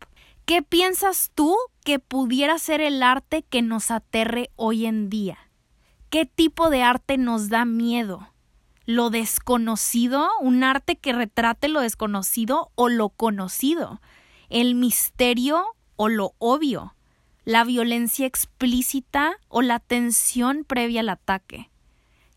¿qué 0.45 0.62
piensas 0.62 1.32
tú 1.34 1.58
que 1.84 1.97
pudiera 1.97 2.60
ser 2.60 2.80
el 2.80 3.01
arte 3.01 3.41
que 3.41 3.63
nos 3.63 3.89
aterre 3.89 4.51
hoy 4.56 4.86
en 4.86 5.10
día? 5.10 5.39
¿Qué 6.12 6.28
tipo 6.28 6.69
de 6.69 6.84
arte 6.84 7.17
nos 7.17 7.49
da 7.49 7.65
miedo? 7.65 8.35
Lo 8.86 9.10
desconocido, 9.10 10.30
un 10.41 10.63
arte 10.63 10.95
que 10.95 11.13
retrate 11.13 11.67
lo 11.67 11.82
desconocido 11.82 12.71
o 12.76 12.89
lo 12.89 13.10
conocido, 13.10 14.02
el 14.50 14.76
misterio 14.76 15.65
o 15.95 16.10
lo 16.10 16.34
obvio, 16.38 16.95
la 17.45 17.63
violencia 17.63 18.26
explícita 18.26 19.38
o 19.48 19.62
la 19.62 19.80
tensión 19.80 20.63
previa 20.65 21.02
al 21.02 21.10
ataque. 21.10 21.69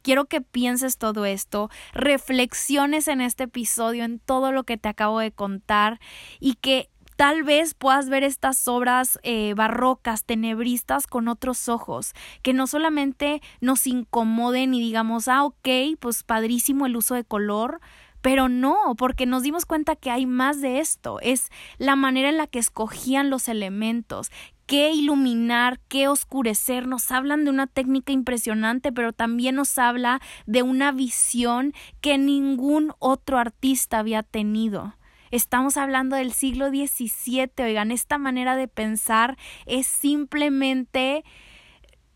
Quiero 0.02 0.26
que 0.26 0.40
pienses 0.40 0.96
todo 0.96 1.26
esto, 1.26 1.70
reflexiones 1.92 3.08
en 3.08 3.20
este 3.20 3.44
episodio, 3.44 4.04
en 4.04 4.20
todo 4.20 4.52
lo 4.52 4.64
que 4.64 4.76
te 4.76 4.88
acabo 4.88 5.18
de 5.18 5.32
contar 5.32 6.00
y 6.40 6.54
que 6.54 6.88
tal 7.18 7.42
vez 7.42 7.74
puedas 7.74 8.08
ver 8.08 8.22
estas 8.22 8.68
obras 8.68 9.18
eh, 9.24 9.52
barrocas, 9.54 10.22
tenebristas 10.22 11.08
con 11.08 11.26
otros 11.26 11.68
ojos, 11.68 12.12
que 12.42 12.52
no 12.52 12.68
solamente 12.68 13.42
nos 13.60 13.88
incomoden 13.88 14.72
y 14.72 14.78
digamos, 14.78 15.26
ah, 15.26 15.42
ok, 15.42 15.68
pues 15.98 16.22
padrísimo 16.22 16.86
el 16.86 16.94
uso 16.94 17.16
de 17.16 17.24
color, 17.24 17.80
pero 18.22 18.48
no, 18.48 18.94
porque 18.96 19.26
nos 19.26 19.42
dimos 19.42 19.66
cuenta 19.66 19.96
que 19.96 20.12
hay 20.12 20.26
más 20.26 20.60
de 20.60 20.78
esto, 20.78 21.18
es 21.20 21.48
la 21.76 21.96
manera 21.96 22.28
en 22.28 22.36
la 22.36 22.46
que 22.46 22.60
escogían 22.60 23.30
los 23.30 23.48
elementos, 23.48 24.30
qué 24.66 24.92
iluminar, 24.92 25.80
qué 25.88 26.06
oscurecer, 26.06 26.86
nos 26.86 27.10
hablan 27.10 27.42
de 27.42 27.50
una 27.50 27.66
técnica 27.66 28.12
impresionante, 28.12 28.92
pero 28.92 29.12
también 29.12 29.56
nos 29.56 29.76
habla 29.76 30.20
de 30.46 30.62
una 30.62 30.92
visión 30.92 31.72
que 32.00 32.16
ningún 32.16 32.92
otro 33.00 33.38
artista 33.38 33.98
había 33.98 34.22
tenido. 34.22 34.94
Estamos 35.30 35.76
hablando 35.76 36.16
del 36.16 36.32
siglo 36.32 36.68
XVII, 36.68 37.50
oigan, 37.64 37.90
esta 37.90 38.18
manera 38.18 38.56
de 38.56 38.68
pensar 38.68 39.36
es 39.66 39.86
simplemente 39.86 41.24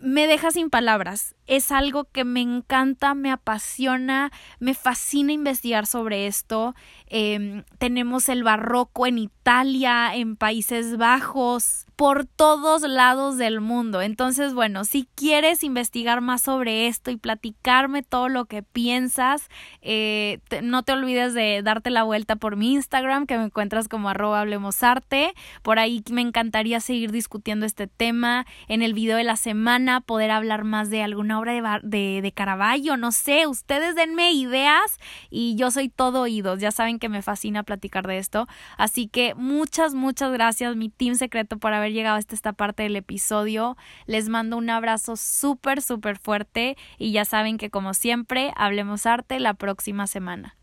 me 0.03 0.27
deja 0.27 0.51
sin 0.51 0.69
palabras. 0.69 1.37
Es 1.47 1.73
algo 1.73 2.05
que 2.05 2.25
me 2.25 2.41
encanta, 2.41 3.15
me 3.15 3.31
apasiona, 3.31 4.31
me 4.61 4.75
fascina 4.75 5.33
investigar 5.33 5.87
sobre 5.87 6.27
esto. 6.27 6.75
Em, 7.07 7.65
tenemos 7.79 8.29
el 8.29 8.45
barroco 8.45 9.07
en 9.07 9.19
Italia, 9.19 10.15
en 10.15 10.37
Países 10.37 10.97
Bajos, 10.97 11.87
por 11.97 12.25
todos 12.25 12.83
lados 12.83 13.37
del 13.39 13.61
mundo. 13.61 14.03
Entonces, 14.03 14.55
bueno, 14.55 14.85
si 14.85 15.07
quieres 15.15 15.63
investigar 15.63 16.21
más 16.21 16.43
sobre 16.43 16.87
esto 16.87 17.11
y 17.11 17.17
platicarme 17.17 18.03
todo 18.03 18.29
lo 18.29 18.47
que 18.47 18.63
piensas, 18.63 19.49
eh, 19.83 20.41
no 20.63 20.83
te 20.83 20.93
olvides 20.93 21.35
de 21.35 21.63
darte 21.63 21.91
la 21.91 22.03
vuelta 22.03 22.37
por 22.37 22.57
mi 22.57 22.73
Instagram, 22.73 23.27
que 23.27 23.37
me 23.37 23.45
encuentras 23.45 23.89
como 23.89 24.09
arroba 24.09 24.41
hablemosarte. 24.41 25.35
Por 25.63 25.79
ahí 25.79 26.03
me 26.11 26.23
encantaría 26.23 26.81
seguir 26.81 27.13
discutiendo 27.13 27.67
este 27.67 27.87
tema. 27.87 28.47
En 28.69 28.83
el 28.83 28.95
video 28.95 29.17
de 29.17 29.25
la 29.25 29.37
semana, 29.37 30.01
poder 30.01 30.31
hablar 30.31 30.65
más 30.65 30.91
de 30.91 31.03
alguna 31.03 31.32
obra 31.33 31.53
de, 31.53 31.81
de, 31.83 32.21
de 32.23 32.33
Caravaggio, 32.33 32.97
no 32.97 33.13
sé, 33.13 33.47
ustedes 33.47 33.95
denme 33.95 34.33
ideas 34.33 34.99
y 35.31 35.57
yo 35.57 35.71
soy 35.71 35.89
todo 35.89 36.23
oídos. 36.23 36.61
Ya 36.61 36.71
saben 36.71 36.99
que 36.99 37.09
me 37.09 37.23
fascina 37.23 37.63
platicar 37.63 38.07
de 38.07 38.19
esto. 38.19 38.47
Así 38.77 39.09
que 39.09 39.35
muchas, 39.35 39.95
muchas 39.95 40.33
gracias, 40.33 40.77
mi 40.77 40.89
team 40.89 41.15
secreto, 41.15 41.59
por 41.59 41.73
haber 41.73 41.93
llegado 41.93 42.17
hasta 42.17 42.35
esta 42.35 42.53
parte 42.53 42.83
del 42.85 42.97
episodio. 42.97 43.77
Les 44.07 44.29
mando 44.29 44.57
un 44.57 44.71
abrazo 44.71 45.17
súper, 45.17 45.83
súper 45.83 46.19
fuerte 46.19 46.77
y 46.99 47.13
ya 47.13 47.25
saben 47.25 47.59
que 47.59 47.71
como 47.71 47.95
siempre, 47.95 48.53
hablemos 48.57 49.07
arte 49.07 49.41
la 49.41 49.55
próxima 49.55 50.07
semana. 50.07 50.57